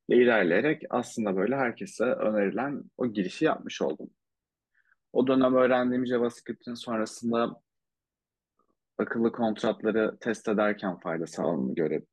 ile 0.07 0.23
ilerleyerek 0.23 0.83
aslında 0.89 1.35
böyle 1.37 1.55
herkese 1.55 2.03
önerilen 2.03 2.83
o 2.97 3.07
girişi 3.07 3.45
yapmış 3.45 3.81
oldum. 3.81 4.09
O 5.13 5.27
dönem 5.27 5.55
öğrendiğim 5.55 6.05
JavaScript'in 6.05 6.73
sonrasında 6.73 7.61
akıllı 8.97 9.31
kontratları 9.31 10.17
test 10.19 10.47
ederken 10.47 10.99
fayda 10.99 11.27
sağladığını 11.27 11.75
göre 11.75 12.05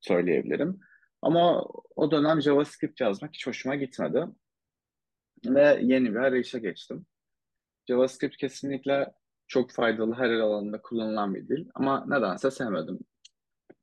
söyleyebilirim. 0.00 0.80
Ama 1.22 1.62
o 1.96 2.10
dönem 2.10 2.42
JavaScript 2.42 3.00
yazmak 3.00 3.34
hiç 3.34 3.46
hoşuma 3.46 3.74
gitmedi. 3.74 4.26
Ve 5.46 5.78
yeni 5.82 6.10
bir 6.10 6.16
arayışa 6.16 6.58
geçtim. 6.58 7.06
JavaScript 7.88 8.36
kesinlikle 8.36 9.12
çok 9.46 9.72
faydalı 9.72 10.14
her 10.14 10.30
alanında 10.30 10.82
kullanılan 10.82 11.34
bir 11.34 11.48
dil. 11.48 11.68
Ama 11.74 12.04
nedense 12.06 12.50
sevmedim. 12.50 12.98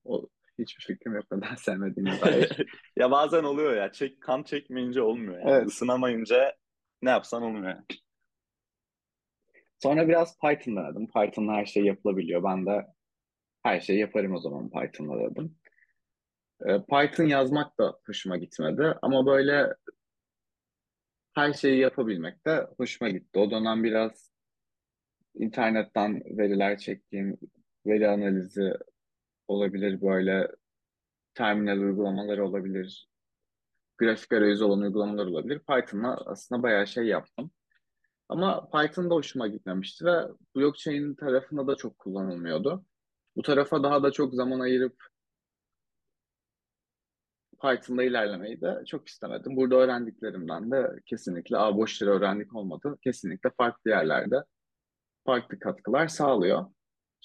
O 0.04 0.30
hiçbir 0.60 0.84
fikrim 0.84 1.16
yok 1.16 1.26
neden 1.32 1.56
sevmediğime 1.58 2.22
dair. 2.22 2.68
ya 2.98 3.12
bazen 3.12 3.44
oluyor 3.44 3.76
ya. 3.76 3.92
Çek, 3.92 4.22
kan 4.22 4.44
çekmeyince 4.44 5.02
olmuyor 5.02 5.40
yani. 5.40 5.52
Evet. 5.52 5.68
Isınamayınca 5.68 6.56
ne 7.02 7.10
yapsan 7.10 7.44
olmuyor. 7.44 7.76
Sonra 9.84 10.08
biraz 10.08 10.40
Python 10.40 10.76
denedim. 10.76 11.08
Python'la 11.08 11.54
her 11.54 11.66
şey 11.66 11.84
yapılabiliyor. 11.84 12.44
Ben 12.44 12.66
de 12.66 12.88
her 13.64 13.80
şeyi 13.80 14.00
yaparım 14.00 14.36
o 14.36 14.40
zaman 14.40 14.70
Python'la 14.70 15.32
dedim. 15.32 15.56
Ee, 16.66 16.78
Python 16.90 17.26
yazmak 17.26 17.80
da 17.80 18.00
hoşuma 18.06 18.38
gitmedi. 18.38 18.94
Ama 19.02 19.26
böyle 19.26 19.74
her 21.36 21.54
şeyi 21.54 21.80
yapabilmek 21.80 22.46
de 22.46 22.68
hoşuma 22.78 23.10
gitti. 23.10 23.40
O 23.40 23.52
dönem 23.52 23.84
biraz 23.84 24.32
internetten 25.36 26.22
veriler 26.38 26.78
çektiğim 26.78 27.38
veri 27.86 28.08
analizi 28.10 28.74
olabilir 29.48 30.02
böyle 30.02 30.52
terminal 31.34 31.78
uygulamaları 31.78 32.46
olabilir 32.46 33.08
grafik 33.98 34.34
arayüzü 34.34 34.64
olan 34.64 34.82
uygulamalar 34.82 35.26
olabilir. 35.26 35.60
Python'la 35.60 36.18
aslında 36.26 36.64
bayağı 36.64 36.88
şey 36.88 37.06
yaptım. 37.06 37.52
Ama 38.30 38.70
Python 38.70 39.10
da 39.10 39.16
hoşuma 39.16 39.48
gitmemişti 39.48 40.06
ve 40.06 40.28
blockchain 40.56 41.16
tarafında 41.16 41.68
da 41.68 41.76
çok 41.76 41.98
kullanılmıyordu. 41.98 42.86
Bu 43.36 43.42
tarafa 43.42 43.84
daha 43.84 44.04
da 44.04 44.12
çok 44.12 44.34
zaman 44.34 44.60
ayırıp 44.60 44.96
Python'da 47.62 48.04
ilerlemeyi 48.04 48.62
de 48.62 48.84
çok 48.88 49.08
istemedim. 49.08 49.56
Burada 49.56 49.76
öğrendiklerimden 49.76 50.72
de 50.72 51.00
kesinlikle 51.06 51.58
a 51.58 51.78
boş 51.78 52.02
yere 52.02 52.12
öğrendik 52.12 52.56
olmadı. 52.56 52.98
Kesinlikle 53.04 53.50
farklı 53.58 53.92
yerlerde 53.92 54.44
farklı 55.26 55.60
katkılar 55.60 56.08
sağlıyor. 56.08 56.66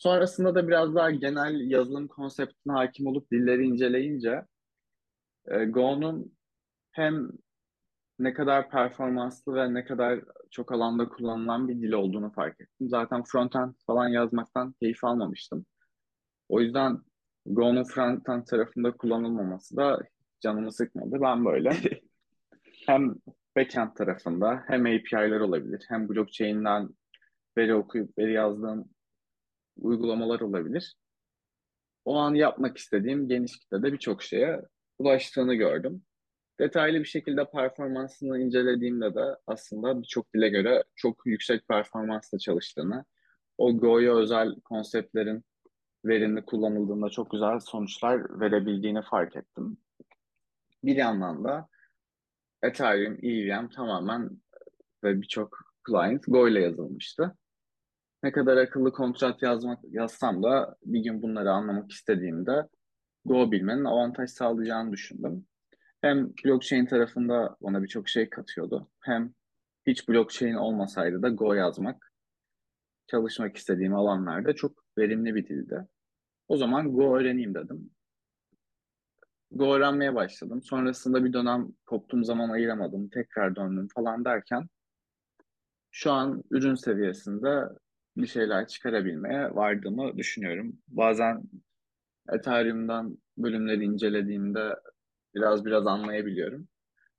Sonrasında 0.00 0.54
da 0.54 0.68
biraz 0.68 0.94
daha 0.94 1.10
genel 1.10 1.70
yazılım 1.70 2.08
konseptine 2.08 2.72
hakim 2.72 3.06
olup 3.06 3.30
dilleri 3.30 3.64
inceleyince 3.64 4.44
e, 5.48 5.64
Go'nun 5.64 6.36
hem 6.92 7.30
ne 8.18 8.32
kadar 8.34 8.70
performanslı 8.70 9.54
ve 9.54 9.74
ne 9.74 9.84
kadar 9.84 10.20
çok 10.50 10.72
alanda 10.72 11.08
kullanılan 11.08 11.68
bir 11.68 11.82
dil 11.82 11.92
olduğunu 11.92 12.32
fark 12.32 12.60
ettim. 12.60 12.88
Zaten 12.88 13.22
frontend 13.24 13.74
falan 13.86 14.08
yazmaktan 14.08 14.72
keyif 14.72 15.04
almamıştım. 15.04 15.66
O 16.48 16.60
yüzden 16.60 16.98
Go'nun 17.46 17.84
frontend 17.84 18.44
tarafında 18.44 18.96
kullanılmaması 18.96 19.76
da 19.76 20.00
canımı 20.40 20.72
sıkmadı. 20.72 21.18
Ben 21.20 21.44
böyle 21.44 21.76
hem 22.86 23.14
backend 23.56 23.94
tarafında 23.94 24.64
hem 24.66 24.80
API'ler 24.80 25.40
olabilir 25.40 25.84
hem 25.88 26.08
blockchain'den 26.08 26.88
veri 27.58 27.74
okuyup 27.74 28.18
veri 28.18 28.32
yazdığım 28.32 28.88
uygulamalar 29.80 30.40
olabilir. 30.40 30.94
O 32.04 32.16
an 32.16 32.34
yapmak 32.34 32.78
istediğim 32.78 33.28
geniş 33.28 33.58
kitlede 33.58 33.92
birçok 33.92 34.22
şeye 34.22 34.62
ulaştığını 34.98 35.54
gördüm. 35.54 36.02
Detaylı 36.60 36.98
bir 36.98 37.04
şekilde 37.04 37.50
performansını 37.50 38.38
incelediğimde 38.38 39.14
de 39.14 39.36
aslında 39.46 40.02
birçok 40.02 40.34
dile 40.34 40.48
göre 40.48 40.84
çok 40.96 41.26
yüksek 41.26 41.68
performansla 41.68 42.38
çalıştığını, 42.38 43.04
o 43.58 43.78
Go'ya 43.78 44.16
özel 44.16 44.60
konseptlerin 44.60 45.44
verimli 46.04 46.44
kullanıldığında 46.44 47.08
çok 47.08 47.30
güzel 47.30 47.60
sonuçlar 47.60 48.40
verebildiğini 48.40 49.02
fark 49.02 49.36
ettim. 49.36 49.78
Bir 50.84 50.96
yandan 50.96 51.44
da 51.44 51.68
Ethereum, 52.62 53.18
EVM 53.22 53.68
tamamen 53.68 54.30
ve 55.04 55.22
birçok 55.22 55.58
client 55.88 56.24
Go 56.26 56.48
ile 56.48 56.60
yazılmıştı. 56.60 57.36
Ne 58.22 58.32
kadar 58.32 58.56
akıllı 58.56 58.92
kontrat 58.92 59.42
yazmak 59.42 59.78
yazsam 59.84 60.42
da 60.42 60.76
bir 60.84 61.00
gün 61.00 61.22
bunları 61.22 61.50
anlamak 61.50 61.90
istediğimde 61.90 62.68
Go 63.24 63.52
bilmenin 63.52 63.84
avantaj 63.84 64.30
sağlayacağını 64.30 64.92
düşündüm. 64.92 65.46
Hem 66.00 66.32
blockchain 66.44 66.86
tarafında 66.86 67.56
bana 67.60 67.82
birçok 67.82 68.08
şey 68.08 68.30
katıyordu. 68.30 68.90
Hem 69.00 69.34
hiç 69.86 70.08
blockchain 70.08 70.54
olmasaydı 70.54 71.22
da 71.22 71.28
Go 71.28 71.54
yazmak 71.54 72.12
çalışmak 73.06 73.56
istediğim 73.56 73.94
alanlarda 73.94 74.54
çok 74.54 74.84
verimli 74.98 75.34
bir 75.34 75.48
dildi. 75.48 75.88
O 76.48 76.56
zaman 76.56 76.92
Go 76.92 77.18
öğreneyim 77.18 77.54
dedim. 77.54 77.90
Go 79.50 79.74
öğrenmeye 79.74 80.14
başladım. 80.14 80.62
Sonrasında 80.62 81.24
bir 81.24 81.32
dönem 81.32 81.68
koptuğum 81.86 82.24
zaman 82.24 82.50
ayıramadım. 82.50 83.08
Tekrar 83.08 83.56
döndüm 83.56 83.88
falan 83.94 84.24
derken 84.24 84.68
şu 85.90 86.12
an 86.12 86.42
ürün 86.50 86.74
seviyesinde 86.74 87.68
bir 88.22 88.26
şeyler 88.26 88.66
çıkarabilmeye 88.68 89.54
vardığımı 89.54 90.16
düşünüyorum. 90.16 90.78
Bazen 90.88 91.42
Ethereum'dan 92.32 93.18
bölümleri 93.38 93.84
incelediğimde 93.84 94.76
biraz 95.34 95.64
biraz 95.64 95.86
anlayabiliyorum. 95.86 96.68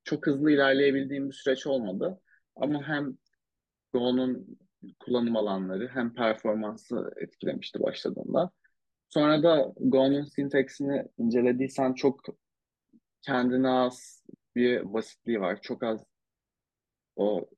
Çok 0.03 0.27
hızlı 0.27 0.51
ilerleyebildiğim 0.51 1.29
bir 1.29 1.33
süreç 1.33 1.67
olmadı. 1.67 2.19
Ama 2.55 2.87
hem 2.87 3.17
Go'nun 3.93 4.57
kullanım 4.99 5.35
alanları 5.35 5.87
hem 5.93 6.13
performansı 6.13 7.11
etkilemişti 7.17 7.79
başladığında. 7.79 8.51
Sonra 9.09 9.43
da 9.43 9.73
Go'nun 9.79 10.23
sintaksini 10.23 11.05
incelediysen 11.17 11.93
çok 11.93 12.21
kendine 13.21 13.69
az 13.69 14.23
bir 14.55 14.93
basitliği 14.93 15.41
var. 15.41 15.61
Çok 15.61 15.83
az 15.83 16.05
o 17.15 17.49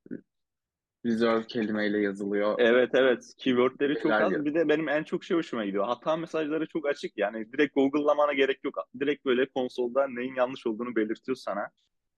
reserve 1.05 1.47
kelimeyle 1.47 2.01
yazılıyor. 2.01 2.55
Evet 2.59 2.89
evet. 2.93 3.33
Keywordleri 3.37 3.99
çok 3.99 4.11
az. 4.11 4.31
Bir 4.45 4.53
de 4.53 4.69
benim 4.69 4.89
en 4.89 5.03
çok 5.03 5.23
şey 5.23 5.37
hoşuma 5.37 5.65
gidiyor. 5.65 5.85
Hata 5.85 6.17
mesajları 6.17 6.67
çok 6.67 6.87
açık. 6.87 7.17
Yani 7.17 7.51
direkt 7.51 7.75
Google'lamana 7.75 8.33
gerek 8.33 8.63
yok. 8.63 8.75
Direkt 8.99 9.25
böyle 9.25 9.45
konsolda 9.45 10.07
neyin 10.07 10.35
yanlış 10.35 10.67
olduğunu 10.67 10.95
belirtiyor 10.95 11.35
sana. 11.35 11.69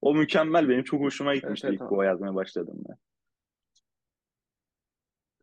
O 0.02 0.14
mükemmel. 0.14 0.70
Benim 0.70 0.84
çok 0.84 1.02
hoşuma 1.02 1.36
gitmişti 1.36 1.68
evet, 1.68 1.78
evet, 1.82 1.92
ilk 1.92 1.98
Go 1.98 2.04
yazmaya 2.04 2.36
başladığımda. 2.36 2.98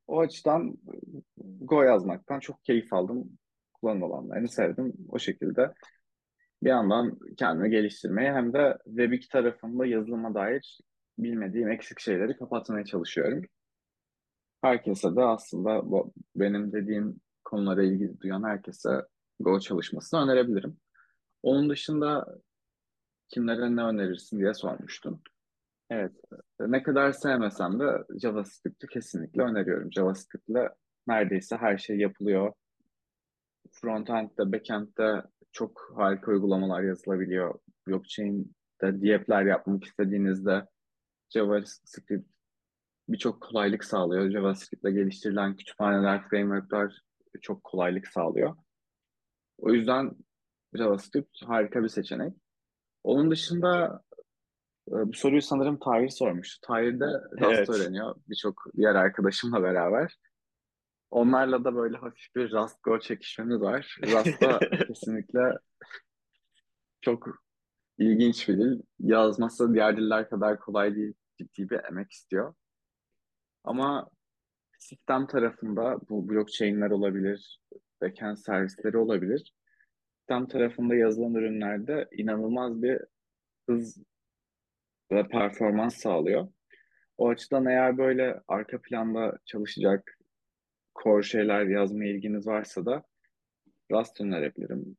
O 0.07 0.21
açıdan 0.21 0.77
Go 1.61 1.83
yazmaktan 1.83 2.41
çok 2.41 2.65
keyif 2.65 2.93
aldım. 2.93 3.39
Kullanım 3.73 4.05
alanlarını 4.05 4.49
sevdim. 4.49 4.93
O 5.09 5.19
şekilde 5.19 5.73
bir 6.63 6.69
yandan 6.69 7.19
kendimi 7.37 7.71
geliştirmeye 7.71 8.33
hem 8.33 8.53
de 8.53 8.79
Web2 8.87 9.29
tarafında 9.29 9.87
yazılıma 9.87 10.35
dair 10.35 10.79
bilmediğim 11.19 11.71
eksik 11.71 12.01
şeyleri 12.01 12.37
kapatmaya 12.37 12.85
çalışıyorum. 12.85 13.45
Herkese 14.63 15.17
de 15.17 15.23
aslında 15.23 15.91
bu 15.91 16.13
benim 16.37 16.73
dediğim 16.73 17.21
konulara 17.45 17.83
ilgi 17.83 18.21
duyan 18.21 18.43
herkese 18.43 19.03
Go 19.41 19.61
çalışmasını 19.61 20.21
önerebilirim. 20.21 20.77
Onun 21.43 21.71
dışında 21.71 22.27
kimlere 23.29 23.77
ne 23.77 23.83
önerirsin 23.83 24.39
diye 24.39 24.55
sormuştun. 24.55 25.23
Evet, 25.91 26.13
ne 26.61 26.83
kadar 26.83 27.13
sevmesem 27.13 27.81
de 27.81 28.05
JavaScript'i 28.23 28.87
kesinlikle 28.87 29.43
öneriyorum. 29.43 29.93
JavaScript'le 29.93 30.69
neredeyse 31.07 31.57
her 31.57 31.79
şey 31.79 31.99
yapılıyor. 31.99 32.53
Frontend'de, 33.73 34.53
backend'de 34.53 35.23
çok 35.53 35.93
harika 35.97 36.31
uygulamalar 36.31 36.83
yazılabiliyor. 36.83 37.55
Blockchain'de 37.89 39.03
dApp'ler 39.03 39.43
yapmak 39.43 39.85
istediğinizde 39.85 40.67
JavaScript 41.35 42.29
birçok 43.09 43.41
kolaylık 43.41 43.85
sağlıyor. 43.85 44.31
JavaScript'le 44.31 44.89
geliştirilen 44.89 45.57
kütüphaneler, 45.57 46.29
framework'lar 46.29 47.01
çok 47.41 47.65
kolaylık 47.65 48.09
sağlıyor. 48.09 48.57
O 49.59 49.73
yüzden 49.73 50.11
JavaScript 50.75 51.43
harika 51.45 51.83
bir 51.83 51.89
seçenek. 51.89 52.35
Onun 53.05 53.31
dışında 53.31 54.03
e, 54.89 54.93
bu 54.93 55.13
soruyu 55.13 55.43
sanırım 55.43 55.79
Tahir 55.79 56.09
sormuş. 56.09 56.59
Tahir 56.63 57.01
de 57.01 57.07
Rust 57.33 57.59
evet. 57.59 57.71
öğreniyor 57.71 58.15
birçok 58.29 58.65
diğer 58.77 58.95
arkadaşımla 58.95 59.63
beraber. 59.63 60.19
Onlarla 61.11 61.65
da 61.65 61.75
böyle 61.75 61.97
hafif 61.97 62.35
bir 62.37 62.53
Rust 62.53 62.83
Go 62.83 63.01
çekişmemiz 63.01 63.61
var. 63.61 63.97
Rust 64.03 64.43
da 64.43 64.59
kesinlikle 64.87 65.59
çok 67.01 67.29
ilginç 67.99 68.49
bir 68.49 68.59
dil. 68.59 68.83
Yazması 68.99 69.75
diğer 69.75 69.97
diller 69.97 70.31
kadar 70.31 70.59
kolay 70.59 70.95
değil. 70.95 71.15
Ciddi 71.39 71.71
bir 71.71 71.85
emek 71.85 72.11
istiyor. 72.11 72.55
Ama 73.65 74.11
sistem 74.79 75.27
tarafında 75.27 75.99
bu 76.09 76.29
blockchain'ler 76.29 76.91
olabilir, 76.91 77.61
backend 78.03 78.37
servisleri 78.37 78.97
olabilir. 78.99 79.55
Sistem 80.19 80.47
tarafında 80.47 80.95
yazılan 80.95 81.35
ürünlerde 81.35 82.09
inanılmaz 82.13 82.83
bir 82.83 83.01
hız 83.69 84.03
ve 85.13 85.29
performans 85.29 85.97
sağlıyor. 85.97 86.49
O 87.19 87.29
açıdan 87.29 87.67
eğer 87.67 87.99
böyle 87.99 88.41
arka 88.49 88.81
planda 88.83 89.39
çalışacak 89.45 90.19
core 91.03 91.23
şeyler 91.23 91.67
yazmaya 91.67 92.13
ilginiz 92.13 92.47
varsa 92.47 92.87
da 92.87 93.03
Rust 93.93 94.21
önerebilirim. 94.21 94.97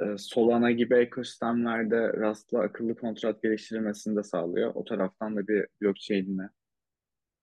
Ee, 0.00 0.18
Solana 0.18 0.70
gibi 0.70 0.94
ekosistemlerde 0.94 2.12
Rust'la 2.12 2.60
akıllı 2.60 2.96
kontrat 2.96 3.42
geliştirilmesini 3.42 4.16
de 4.16 4.22
sağlıyor. 4.22 4.74
O 4.74 4.84
taraftan 4.84 5.36
da 5.36 5.48
bir 5.48 5.66
blockchain'ine 5.82 6.48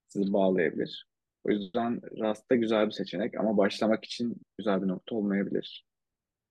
sizi 0.08 0.34
bağlayabilir. 0.34 1.08
O 1.44 1.52
yüzden 1.52 2.02
Rust 2.02 2.52
da 2.52 2.56
güzel 2.56 2.86
bir 2.86 2.92
seçenek 2.92 3.40
ama 3.40 3.58
başlamak 3.58 4.06
için 4.06 4.42
güzel 4.58 4.82
bir 4.82 4.88
nokta 4.88 5.16
olmayabilir. 5.16 5.86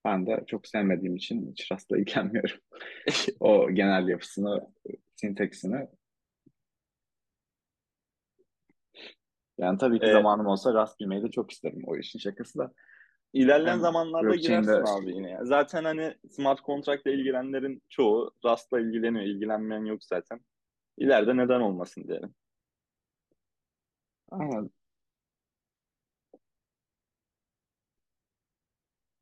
Ben 0.05 0.27
de 0.27 0.45
çok 0.47 0.67
sevmediğim 0.67 1.17
için 1.17 1.51
hiç 1.51 1.73
Rust'la 1.73 1.99
ilgilenmiyorum. 1.99 2.61
o 3.41 3.71
genel 3.71 4.09
yapısını, 4.09 4.61
sintaksini. 5.17 5.89
Yani 9.59 9.79
tabii 9.79 10.01
ki 10.01 10.07
ee, 10.07 10.13
zamanım 10.13 10.47
olsa 10.47 10.75
Rust 10.75 11.01
bilmeyi 11.01 11.23
de 11.23 11.31
çok 11.31 11.51
isterim. 11.51 11.83
O 11.87 11.97
işin 11.97 12.19
şakası 12.19 12.59
da. 12.59 12.73
İlerleyen 13.33 13.73
yani, 13.73 13.81
zamanlarda 13.81 14.35
girersin 14.35 14.99
abi 14.99 15.17
yine. 15.17 15.39
Zaten 15.43 15.85
hani 15.85 16.15
smart 16.31 16.65
contract 16.65 17.07
ile 17.07 17.15
ilgilenenlerin 17.15 17.83
çoğu 17.89 18.33
Rust'la 18.45 18.81
ilgileniyor. 18.81 19.25
İlgilenmeyen 19.25 19.85
yok 19.85 20.05
zaten. 20.05 20.41
İleride 20.99 21.37
neden 21.37 21.61
olmasın 21.61 22.09
diyelim. 22.09 22.35
Aynen. 24.31 24.71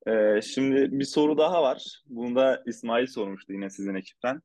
Ee, 0.06 0.40
şimdi 0.42 0.98
bir 0.98 1.04
soru 1.04 1.38
daha 1.38 1.62
var. 1.62 2.02
Bunu 2.06 2.36
da 2.36 2.62
İsmail 2.66 3.06
sormuştu 3.06 3.52
yine 3.52 3.70
sizin 3.70 3.94
ekipten. 3.94 4.42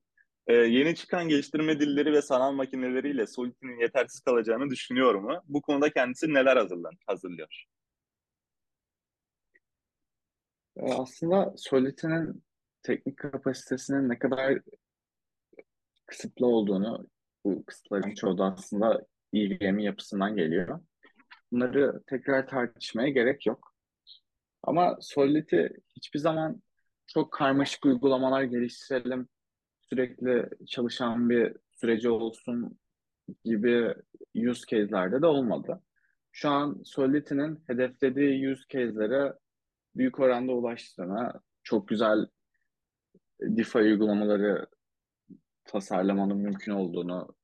Ee, 0.48 0.54
yeni 0.54 0.96
çıkan 0.96 1.28
geliştirme 1.30 1.80
dilleri 1.80 2.14
ve 2.14 2.22
sanal 2.22 2.52
makineleriyle 2.52 3.28
Solidity'nin 3.28 3.80
yetersiz 3.80 4.22
kalacağını 4.22 4.70
düşünüyor 4.70 5.16
mu? 5.16 5.42
Bu 5.48 5.62
konuda 5.62 5.90
kendisi 5.90 6.34
neler 6.34 6.58
hazırlan 6.58 6.94
hazırlıyor? 7.08 7.66
Ee, 10.78 10.94
aslında 10.94 11.54
Solidity'nin 11.58 12.44
teknik 12.84 13.18
kapasitesinin 13.18 14.10
ne 14.10 14.20
kadar 14.20 14.60
kısıtlı 16.06 16.48
olduğunu, 16.48 17.08
bu 17.46 17.66
kısıtların 17.66 18.14
çoğu 18.14 18.38
da 18.38 18.44
aslında 18.44 19.06
EVM 19.34 19.80
yapısından 19.80 20.36
geliyor. 20.36 20.80
Bunları 21.52 22.04
tekrar 22.08 22.48
tartışmaya 22.48 23.10
gerek 23.10 23.46
yok. 23.46 23.74
Ama 24.64 24.98
Solidity 25.02 25.66
hiçbir 25.96 26.20
zaman 26.20 26.62
çok 27.08 27.32
karmaşık 27.32 27.86
uygulamalar 27.86 28.44
geliştirelim, 28.44 29.28
sürekli 29.82 30.50
çalışan 30.68 31.30
bir 31.30 31.56
süreci 31.72 32.10
olsun 32.10 32.80
gibi 33.44 33.96
use 34.36 34.66
case'lerde 34.68 35.22
de 35.22 35.26
olmadı. 35.26 35.82
Şu 36.32 36.50
an 36.50 36.82
Solidity'nin 36.86 37.64
hedeflediği 37.68 38.52
use 38.52 38.64
case'lere 38.70 39.34
büyük 39.96 40.20
oranda 40.20 40.52
ulaştığına, 40.52 41.42
çok 41.64 41.88
güzel 41.88 42.26
DeFi 43.42 43.78
uygulamaları 43.78 44.68
tasarlamanın 45.66 46.38
mümkün 46.38 46.72
olduğunu, 46.72 47.36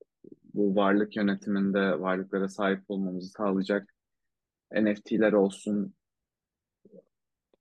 bu 0.53 0.75
varlık 0.75 1.15
yönetiminde 1.15 1.99
varlıklara 1.99 2.49
sahip 2.49 2.83
olmamızı 2.87 3.29
sağlayacak 3.29 3.93
NFT'ler 4.71 5.33
olsun, 5.33 5.93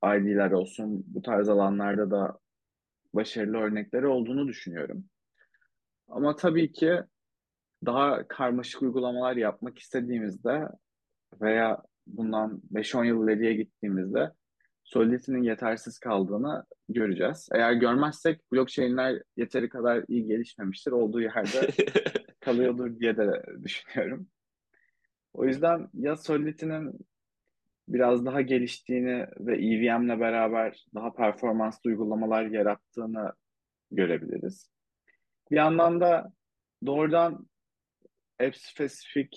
ID'ler 0.04 0.50
olsun 0.50 1.04
bu 1.06 1.22
tarz 1.22 1.48
alanlarda 1.48 2.10
da 2.10 2.38
başarılı 3.14 3.56
örnekleri 3.56 4.06
olduğunu 4.06 4.48
düşünüyorum. 4.48 5.04
Ama 6.08 6.36
tabii 6.36 6.72
ki 6.72 7.00
daha 7.86 8.28
karmaşık 8.28 8.82
uygulamalar 8.82 9.36
yapmak 9.36 9.78
istediğimizde 9.78 10.68
veya 11.40 11.82
bundan 12.06 12.62
5-10 12.72 13.06
yıl 13.06 13.24
ileriye 13.24 13.54
gittiğimizde 13.54 14.32
Solidity'nin 14.88 15.42
yetersiz 15.42 15.98
kaldığını 15.98 16.64
göreceğiz. 16.88 17.48
Eğer 17.52 17.72
görmezsek 17.72 18.52
blockchain'ler 18.52 19.22
yeteri 19.36 19.68
kadar 19.68 20.04
iyi 20.08 20.26
gelişmemiştir. 20.26 20.92
Olduğu 20.92 21.20
yerde 21.20 21.70
kalıyordur 22.40 23.00
diye 23.00 23.16
de 23.16 23.42
düşünüyorum. 23.64 24.28
O 25.32 25.44
yüzden 25.44 25.88
ya 25.94 26.16
Solidity'nin 26.16 26.98
biraz 27.88 28.26
daha 28.26 28.40
geliştiğini 28.40 29.26
ve 29.38 29.56
EVM'le 29.56 30.20
beraber 30.20 30.86
daha 30.94 31.12
performanslı 31.12 31.90
uygulamalar 31.90 32.46
yarattığını 32.46 33.32
görebiliriz. 33.90 34.70
Bir 35.50 35.56
yandan 35.56 36.00
da 36.00 36.32
doğrudan 36.86 37.48
app 38.40 38.56
specific 38.56 39.30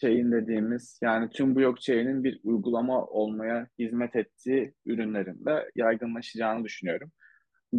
chain 0.00 0.32
dediğimiz 0.32 0.98
yani 1.02 1.30
tüm 1.30 1.56
blockchain'in 1.56 2.24
bir 2.24 2.40
uygulama 2.44 3.04
olmaya 3.04 3.68
hizmet 3.78 4.16
ettiği 4.16 4.74
ürünlerin 4.86 5.44
de 5.44 5.70
yaygınlaşacağını 5.74 6.64
düşünüyorum. 6.64 7.12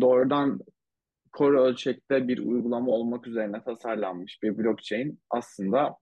Doğrudan 0.01 0.59
core 1.37 1.59
ölçekte 1.59 2.27
bir 2.27 2.37
uygulama 2.37 2.91
olmak 2.91 3.27
üzerine 3.27 3.63
tasarlanmış 3.63 4.43
bir 4.43 4.57
blockchain 4.57 5.19
aslında 5.29 5.97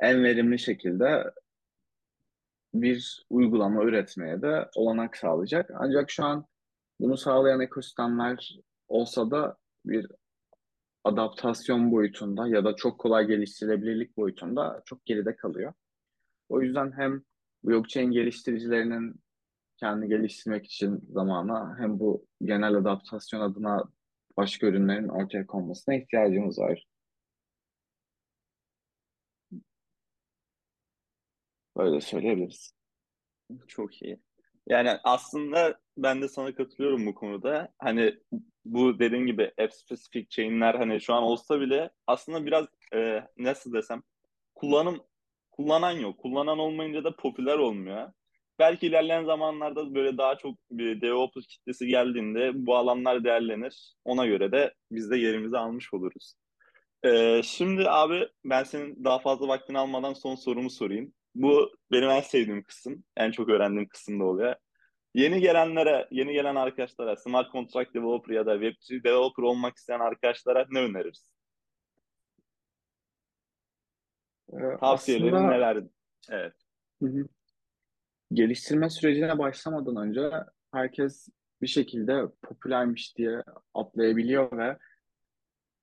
en 0.00 0.24
verimli 0.24 0.58
şekilde 0.58 1.24
bir 2.74 3.26
uygulama 3.30 3.84
üretmeye 3.84 4.42
de 4.42 4.68
olanak 4.76 5.16
sağlayacak. 5.16 5.70
Ancak 5.74 6.10
şu 6.10 6.24
an 6.24 6.46
bunu 7.00 7.16
sağlayan 7.16 7.60
ekosistemler 7.60 8.58
olsa 8.88 9.30
da 9.30 9.56
bir 9.84 10.06
adaptasyon 11.04 11.92
boyutunda 11.92 12.48
ya 12.48 12.64
da 12.64 12.76
çok 12.76 13.00
kolay 13.00 13.26
geliştirilebilirlik 13.26 14.16
boyutunda 14.16 14.82
çok 14.86 15.06
geride 15.06 15.36
kalıyor. 15.36 15.72
O 16.48 16.62
yüzden 16.62 16.92
hem 16.92 17.22
blockchain 17.64 18.10
geliştiricilerinin 18.10 19.22
kendi 19.76 20.08
geliştirmek 20.08 20.66
için 20.66 21.00
zamana 21.10 21.78
hem 21.78 21.98
bu 21.98 22.26
genel 22.44 22.74
adaptasyon 22.74 23.40
adına 23.40 23.84
başka 24.36 24.66
ürünlerin 24.66 25.08
ortaya 25.08 25.46
konmasına 25.46 25.94
ihtiyacımız 25.94 26.58
var. 26.58 26.86
Böyle 31.76 32.00
söyleyebiliriz. 32.00 32.74
Çok 33.68 34.02
iyi. 34.02 34.20
Yani 34.68 34.90
aslında 35.04 35.80
ben 35.96 36.22
de 36.22 36.28
sana 36.28 36.54
katılıyorum 36.54 37.06
bu 37.06 37.14
konuda. 37.14 37.72
Hani 37.78 38.14
bu 38.64 38.98
dediğin 38.98 39.26
gibi 39.26 39.52
app 39.62 39.72
specific 39.74 40.26
chain'ler 40.28 40.74
hani 40.74 41.00
şu 41.00 41.14
an 41.14 41.22
olsa 41.22 41.60
bile 41.60 41.90
aslında 42.06 42.46
biraz 42.46 42.66
e, 42.94 43.22
nasıl 43.38 43.72
desem 43.72 44.02
kullanım 44.54 45.00
kullanan 45.50 45.92
yok. 45.92 46.18
Kullanan 46.18 46.58
olmayınca 46.58 47.04
da 47.04 47.16
popüler 47.16 47.58
olmuyor. 47.58 48.12
belki 48.58 48.86
ilerleyen 48.86 49.24
zamanlarda 49.24 49.94
böyle 49.94 50.18
daha 50.18 50.36
çok 50.38 50.58
bir 50.70 51.00
DevOps 51.00 51.46
kitlesi 51.46 51.86
geldiğinde 51.86 52.52
bu 52.66 52.76
alanlar 52.76 53.24
değerlenir. 53.24 53.94
Ona 54.04 54.26
göre 54.26 54.52
de 54.52 54.74
biz 54.90 55.10
de 55.10 55.16
yerimizi 55.16 55.58
almış 55.58 55.94
oluruz. 55.94 56.34
Ee, 57.04 57.42
şimdi 57.44 57.90
abi 57.90 58.28
ben 58.44 58.64
senin 58.64 59.04
daha 59.04 59.18
fazla 59.18 59.48
vaktini 59.48 59.78
almadan 59.78 60.12
son 60.12 60.34
sorumu 60.34 60.70
sorayım. 60.70 61.14
Bu 61.34 61.72
benim 61.92 62.10
en 62.10 62.20
sevdiğim 62.20 62.62
kısım. 62.62 63.04
En 63.16 63.30
çok 63.30 63.48
öğrendiğim 63.48 63.88
kısım 63.88 64.20
da 64.20 64.24
oluyor. 64.24 64.54
Yeni 65.14 65.40
gelenlere, 65.40 66.08
yeni 66.10 66.32
gelen 66.32 66.54
arkadaşlara, 66.54 67.16
Smart 67.16 67.52
Contract 67.52 67.94
Developer 67.94 68.34
ya 68.34 68.46
da 68.46 68.54
Web3 68.54 69.04
Developer 69.04 69.42
olmak 69.42 69.76
isteyen 69.76 70.00
arkadaşlara 70.00 70.66
ne 70.70 70.78
önerirsin? 70.78 71.36
Ee, 74.52 74.76
Tavsiyelerin 74.80 75.34
aslında 75.34 75.50
neler? 75.50 75.84
Evet. 76.30 76.54
hı 77.02 77.08
hı, 77.08 77.28
geliştirme 78.32 78.90
sürecine 78.90 79.38
başlamadan 79.38 79.96
önce 79.96 80.30
herkes 80.72 81.28
bir 81.62 81.66
şekilde 81.66 82.22
popülermiş 82.42 83.16
diye 83.16 83.42
atlayabiliyor 83.74 84.58
ve 84.58 84.78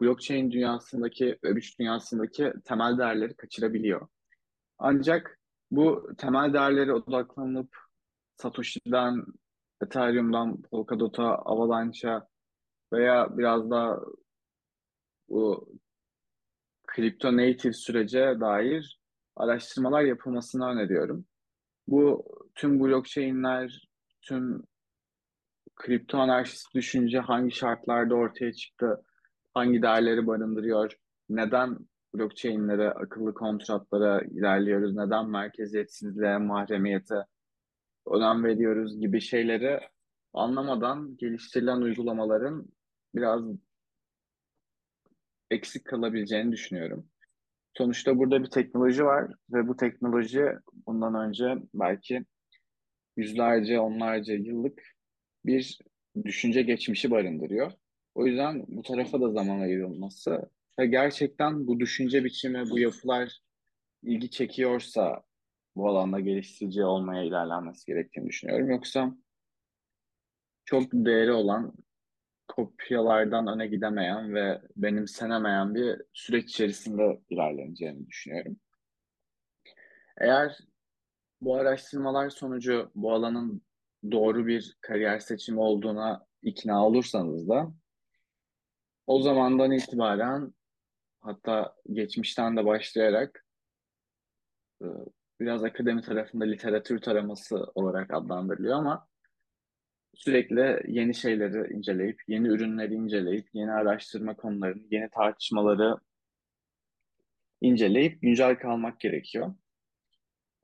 blockchain 0.02 0.52
dünyasındaki, 0.52 1.26
Web3 1.44 1.80
dünyasındaki 1.80 2.54
temel 2.66 2.98
değerleri 2.98 3.36
kaçırabiliyor. 3.36 4.08
Ancak 4.78 5.38
bu 5.72 6.10
temel 6.18 6.54
değerlere 6.54 6.94
odaklanıp 6.94 7.76
Satoshi'den, 8.38 9.26
Ethereum'dan, 9.82 10.62
Polkadot'a, 10.62 11.36
Avalanche'a 11.36 12.28
veya 12.94 13.38
biraz 13.38 13.70
da 13.70 14.00
bu 15.30 15.70
kripto 16.88 17.38
native 17.38 17.74
sürece 17.74 18.38
dair 18.40 19.00
araştırmalar 19.36 20.02
yapılmasını 20.02 20.66
öneriyorum. 20.66 21.26
Bu 21.88 22.26
tüm 22.56 22.80
blockchain'ler, 22.80 23.88
tüm 24.22 24.64
kripto 25.76 26.18
anarşist 26.18 26.76
düşünce 26.76 27.20
hangi 27.20 27.52
şartlarda 27.52 28.16
ortaya 28.16 28.54
çıktı, 28.54 29.04
hangi 29.54 29.82
değerleri 29.82 30.28
barındırıyor, 30.28 30.94
neden 31.30 31.78
blockchain'lere, 32.13 32.91
akıllı 32.91 33.34
kontratlara 33.34 34.22
ilerliyoruz, 34.22 34.95
neden 34.95 35.30
merkeziyetsizliğe, 35.30 36.38
mahremiyete 36.38 37.15
önem 38.08 38.43
veriyoruz 38.43 39.00
gibi 39.00 39.22
şeyleri 39.22 39.80
anlamadan 40.34 41.17
geliştirilen 41.17 41.82
uygulamaların 41.82 42.65
biraz 43.15 43.43
eksik 45.52 45.86
kalabileceğini 45.86 46.52
düşünüyorum. 46.52 47.10
Sonuçta 47.78 48.17
burada 48.17 48.43
bir 48.43 48.50
teknoloji 48.50 49.06
var 49.06 49.32
ve 49.52 49.67
bu 49.67 49.76
teknoloji 49.76 50.45
bundan 50.88 51.28
önce 51.28 51.56
belki 51.74 52.26
yüzlerce, 53.17 53.80
onlarca 53.80 54.34
yıllık 54.34 54.84
bir 55.45 55.80
düşünce 56.26 56.62
geçmişi 56.62 57.12
barındırıyor. 57.12 57.72
O 58.15 58.26
yüzden 58.26 58.65
bu 58.67 58.82
tarafa 58.82 59.22
da 59.22 59.32
zaman 59.32 59.60
ayrılması 59.60 60.50
ve 60.80 60.86
gerçekten 60.86 61.68
bu 61.68 61.80
düşünce 61.80 62.24
biçimi, 62.24 62.70
bu 62.70 62.80
yapılar 62.80 63.39
ilgi 64.04 64.30
çekiyorsa 64.30 65.24
bu 65.76 65.89
alanda 65.89 66.20
geliştirici 66.20 66.84
olmaya 66.84 67.24
ilerlenmesi 67.24 67.86
gerektiğini 67.86 68.28
düşünüyorum. 68.28 68.70
Yoksa 68.70 69.15
çok 70.65 70.84
değeri 70.94 71.32
olan 71.32 71.74
kopyalardan 72.48 73.48
öne 73.48 73.68
gidemeyen 73.68 74.34
ve 74.34 74.62
benimsenemeyen 74.76 75.76
bir 75.76 76.02
süreç 76.13 76.50
içerisinde 76.50 77.22
ilerleneceğini 77.30 78.08
düşünüyorum. 78.08 78.58
Eğer 80.18 80.58
bu 81.42 81.56
araştırmalar 81.56 82.30
sonucu 82.30 82.92
bu 82.96 83.13
alanın 83.13 83.62
doğru 84.12 84.48
bir 84.48 84.78
kariyer 84.82 85.20
seçimi 85.20 85.60
olduğuna 85.60 86.26
ikna 86.42 86.86
olursanız 86.86 87.50
da 87.50 87.74
o 89.08 89.22
zamandan 89.22 89.72
itibaren 89.72 90.54
hatta 91.22 91.76
geçmişten 91.94 92.58
de 92.58 92.66
başlayarak 92.66 93.46
e, 94.82 94.88
biraz 95.40 95.64
akademi 95.64 96.02
tarafında 96.02 96.46
literatür 96.46 97.02
taraması 97.02 97.56
olarak 97.76 98.14
adlandırılıyor 98.14 98.78
ama 98.78 99.08
sürekli 100.14 100.82
yeni 100.88 101.16
şeyleri 101.16 101.74
inceleyip, 101.74 102.22
yeni 102.28 102.48
ürünleri 102.48 102.94
inceleyip, 102.94 103.48
yeni 103.54 103.72
araştırma 103.72 104.36
konularını, 104.36 104.84
yeni 104.92 105.10
tartışmaları 105.10 105.98
inceleyip 107.62 108.22
güncel 108.22 108.60
kalmak 108.60 109.00
gerekiyor. 109.00 109.56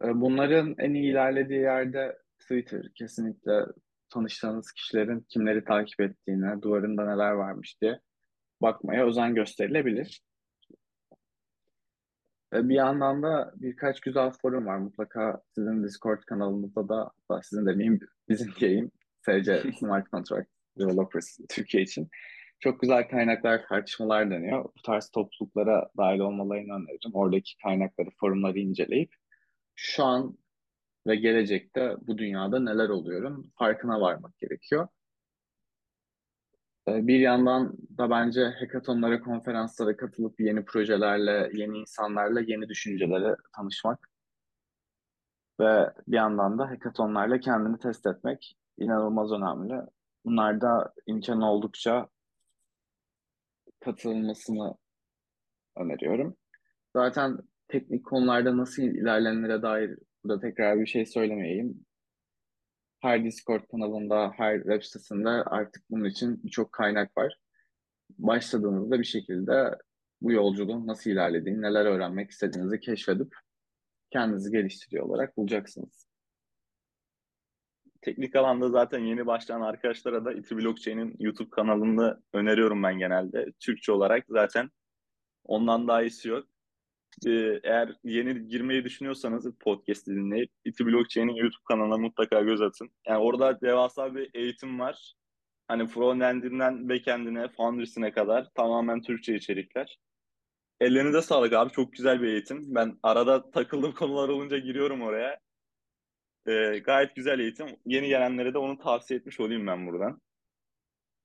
E, 0.03 0.21
bunların 0.21 0.75
en 0.77 0.93
iyi 0.93 1.11
ilerlediği 1.11 1.59
yerde 1.59 2.17
Twitter. 2.39 2.93
Kesinlikle 2.95 3.65
tanıştığınız 4.09 4.71
kişilerin 4.71 5.19
kimleri 5.29 5.63
takip 5.63 6.01
ettiğine, 6.01 6.61
duvarında 6.61 7.13
neler 7.13 7.31
varmış 7.31 7.81
diye 7.81 7.99
bakmaya 8.61 9.05
özen 9.05 9.35
gösterilebilir. 9.35 10.21
Ve 12.53 12.69
bir 12.69 12.75
yandan 12.75 13.23
da 13.23 13.53
birkaç 13.55 13.99
güzel 13.99 14.31
forum 14.41 14.65
var. 14.65 14.77
Mutlaka 14.77 15.41
sizin 15.55 15.83
Discord 15.83 16.21
kanalınızda 16.21 16.89
da, 16.89 17.11
hatta 17.29 17.43
sizin 17.43 17.65
demeyeyim, 17.65 17.99
bizim 18.29 18.53
diyeyim, 18.59 18.91
SC 19.21 19.63
Smart 19.79 20.11
Contract 20.11 20.49
Developers 20.79 21.37
Türkiye 21.49 21.83
için 21.83 22.09
çok 22.59 22.81
güzel 22.81 23.09
kaynaklar, 23.09 23.67
tartışmalar 23.67 24.31
dönüyor. 24.31 24.63
Bu 24.63 24.81
tarz 24.85 25.09
topluluklara 25.09 25.89
dahil 25.97 26.19
olmalarını 26.19 26.73
öneririm. 26.73 27.11
Oradaki 27.13 27.57
kaynakları, 27.63 28.09
forumları 28.19 28.59
inceleyip 28.59 29.13
şu 29.75 30.03
an 30.03 30.37
ve 31.07 31.15
gelecekte 31.15 31.95
bu 32.07 32.17
dünyada 32.17 32.59
neler 32.59 32.89
oluyorum 32.89 33.51
farkına 33.59 34.01
varmak 34.01 34.37
gerekiyor. 34.37 34.87
Ee, 36.87 37.07
bir 37.07 37.19
yandan 37.19 37.73
da 37.97 38.09
bence 38.09 38.45
hackathonlara, 38.45 39.21
konferanslara 39.21 39.97
katılıp 39.97 40.39
yeni 40.39 40.65
projelerle, 40.65 41.49
yeni 41.53 41.77
insanlarla, 41.77 42.41
yeni 42.41 42.69
düşüncelere 42.69 43.35
tanışmak 43.55 44.09
ve 45.59 45.93
bir 46.07 46.17
yandan 46.17 46.59
da 46.59 46.69
hackathonlarla 46.69 47.39
kendini 47.39 47.79
test 47.79 48.07
etmek 48.07 48.57
inanılmaz 48.77 49.31
önemli. 49.31 49.73
Bunlar 50.25 50.61
da 50.61 50.93
imkan 51.07 51.41
oldukça 51.41 52.09
katılmasını 53.79 54.75
öneriyorum. 55.77 56.35
Zaten 56.95 57.37
teknik 57.67 58.05
konularda 58.05 58.57
nasıl 58.57 58.83
ilerlenire 58.83 59.61
dair 59.61 59.97
burada 60.23 60.39
tekrar 60.39 60.79
bir 60.79 60.85
şey 60.85 61.05
söylemeyeyim. 61.05 61.85
Her 63.05 63.23
Discord 63.23 63.67
kanalında, 63.71 64.31
her 64.37 64.57
web 64.57 64.81
sitesinde 64.81 65.29
artık 65.29 65.83
bunun 65.89 66.05
için 66.05 66.43
birçok 66.43 66.71
kaynak 66.71 67.17
var. 67.17 67.37
Başladığınızda 68.09 68.99
bir 68.99 69.03
şekilde 69.03 69.75
bu 70.21 70.31
yolculuğun 70.31 70.87
nasıl 70.87 71.09
ilerlediğini, 71.09 71.61
neler 71.61 71.85
öğrenmek 71.85 72.31
istediğinizi 72.31 72.79
keşfedip 72.79 73.35
kendinizi 74.11 74.51
geliştiriyor 74.51 75.05
olarak 75.05 75.37
bulacaksınız. 75.37 76.07
Teknik 78.01 78.35
alanda 78.35 78.69
zaten 78.69 78.99
yeni 78.99 79.25
başlayan 79.25 79.61
arkadaşlara 79.61 80.25
da 80.25 80.33
İTÜ 80.33 80.57
Blockchain'in 80.57 81.15
YouTube 81.19 81.49
kanalını 81.49 82.21
öneriyorum 82.33 82.83
ben 82.83 82.99
genelde. 82.99 83.51
Türkçe 83.59 83.91
olarak 83.91 84.25
zaten 84.29 84.69
ondan 85.43 85.87
daha 85.87 86.01
iyisi 86.01 86.29
yok. 86.29 86.47
Ee, 87.27 87.59
eğer 87.63 87.95
yeni 88.03 88.47
girmeyi 88.47 88.83
düşünüyorsanız 88.83 89.47
podcast 89.59 90.07
dinleyip 90.07 90.51
İTÜ 90.65 90.85
Blockchain'in 90.85 91.35
YouTube 91.35 91.63
kanalına 91.67 91.97
mutlaka 91.97 92.41
göz 92.41 92.61
atın. 92.61 92.89
Yani 93.07 93.23
orada 93.23 93.61
devasa 93.61 94.15
bir 94.15 94.29
eğitim 94.33 94.79
var. 94.79 95.13
Hani 95.67 95.87
frontend'inden 95.87 96.89
backend'ine, 96.89 97.47
founders'ine 97.47 98.11
kadar 98.11 98.49
tamamen 98.55 99.01
Türkçe 99.01 99.35
içerikler. 99.35 99.97
Ellerinize 100.79 101.21
sağlık 101.21 101.53
abi. 101.53 101.71
Çok 101.71 101.93
güzel 101.93 102.21
bir 102.21 102.27
eğitim. 102.27 102.75
Ben 102.75 102.99
arada 103.03 103.51
takıldığım 103.51 103.93
konular 103.95 104.29
olunca 104.29 104.57
giriyorum 104.57 105.01
oraya. 105.01 105.39
Ee, 106.47 106.79
gayet 106.79 107.15
güzel 107.15 107.39
eğitim. 107.39 107.67
Yeni 107.85 108.07
gelenlere 108.07 108.53
de 108.53 108.57
onu 108.57 108.77
tavsiye 108.77 109.19
etmiş 109.19 109.39
olayım 109.39 109.67
ben 109.67 109.87
buradan. 109.87 110.21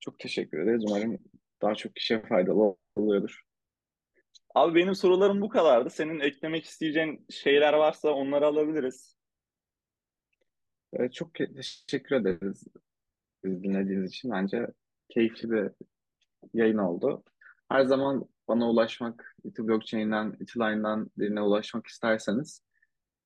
Çok 0.01 0.19
teşekkür 0.19 0.59
ederiz. 0.59 0.85
Umarım 0.89 1.19
daha 1.63 1.75
çok 1.75 1.97
kişiye 1.97 2.23
faydalı 2.23 2.77
oluyordur. 2.97 3.50
Abi 4.55 4.75
benim 4.75 4.95
sorularım 4.95 5.41
bu 5.41 5.49
kadardı. 5.49 5.91
Senin 5.91 6.21
eklemek 6.21 6.65
isteyeceğin 6.65 7.27
şeyler 7.31 7.73
varsa 7.73 8.11
onları 8.11 8.47
alabiliriz. 8.47 9.17
Ee, 10.93 11.11
çok 11.11 11.35
teşekkür 11.35 12.17
ederiz 12.17 12.65
dinlediğiniz 13.45 14.11
için. 14.11 14.31
Bence 14.31 14.67
keyifli 15.09 15.51
bir 15.51 15.71
yayın 16.55 16.79
oldu. 16.79 17.23
Her 17.69 17.85
zaman 17.85 18.25
bana 18.49 18.71
ulaşmak, 18.71 19.37
İTÜ 19.45 19.69
Blockchain'den, 19.69 20.37
İTÜ 20.41 20.61
birine 21.19 21.43
ulaşmak 21.43 21.87
isterseniz 21.87 22.63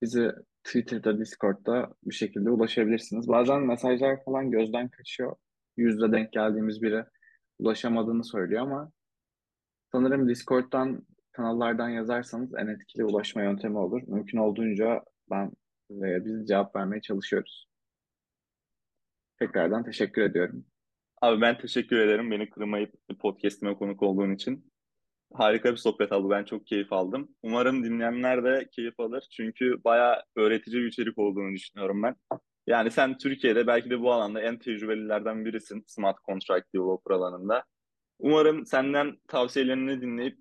bizi 0.01 0.31
Twitter'da, 0.63 1.19
Discord'da 1.19 1.93
bir 2.03 2.15
şekilde 2.15 2.49
ulaşabilirsiniz. 2.49 3.27
Bazen 3.27 3.61
mesajlar 3.61 4.23
falan 4.25 4.51
gözden 4.51 4.89
kaçıyor. 4.89 5.35
Yüzde 5.77 6.11
denk 6.11 6.31
geldiğimiz 6.31 6.81
biri 6.81 7.05
ulaşamadığını 7.59 8.23
söylüyor 8.23 8.61
ama 8.61 8.91
sanırım 9.91 10.29
Discord'dan 10.29 11.05
kanallardan 11.35 11.89
yazarsanız 11.89 12.53
en 12.55 12.67
etkili 12.67 13.05
ulaşma 13.05 13.43
yöntemi 13.43 13.77
olur. 13.77 14.01
Mümkün 14.07 14.37
olduğunca 14.37 15.01
ben 15.31 15.51
ve 15.91 16.25
biz 16.25 16.47
cevap 16.47 16.75
vermeye 16.75 17.01
çalışıyoruz. 17.01 17.67
Tekrardan 19.39 19.83
teşekkür 19.83 20.21
ediyorum. 20.21 20.65
Abi 21.21 21.41
ben 21.41 21.57
teşekkür 21.57 21.97
ederim 21.97 22.31
beni 22.31 22.49
kırmayıp 22.49 22.93
podcast'ime 23.19 23.75
konuk 23.77 24.03
olduğun 24.03 24.35
için. 24.35 24.71
Harika 25.33 25.71
bir 25.71 25.77
sohbet 25.77 26.11
oldu. 26.11 26.29
Ben 26.29 26.43
çok 26.43 26.67
keyif 26.67 26.93
aldım. 26.93 27.29
Umarım 27.43 27.83
dinleyenler 27.83 28.43
de 28.43 28.69
keyif 28.71 28.99
alır. 28.99 29.27
Çünkü 29.31 29.83
bayağı 29.83 30.23
öğretici 30.35 30.81
bir 30.81 30.87
içerik 30.87 31.17
olduğunu 31.17 31.53
düşünüyorum 31.53 32.03
ben. 32.03 32.15
Yani 32.67 32.91
sen 32.91 33.17
Türkiye'de 33.17 33.67
belki 33.67 33.89
de 33.89 34.01
bu 34.01 34.11
alanda 34.13 34.41
en 34.41 34.59
tecrübelilerden 34.59 35.45
birisin 35.45 35.83
Smart 35.87 36.17
Contract 36.25 36.73
Developer 36.75 37.15
alanında. 37.15 37.63
Umarım 38.19 38.65
senden 38.65 39.17
tavsiyelerini 39.27 40.01
dinleyip 40.01 40.37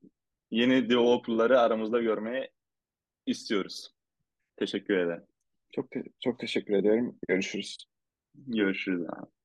yeni 0.55 0.91
developerları 0.91 1.61
aramızda 1.61 2.01
görmeyi 2.03 2.49
istiyoruz. 3.27 3.95
Teşekkür 4.57 4.99
ederim. 4.99 5.25
Çok 5.73 5.91
te- 5.91 6.05
çok 6.21 6.39
teşekkür 6.39 6.75
ediyorum. 6.75 7.19
Görüşürüz. 7.29 7.79
Görüşürüz 8.35 9.03
abi. 9.09 9.43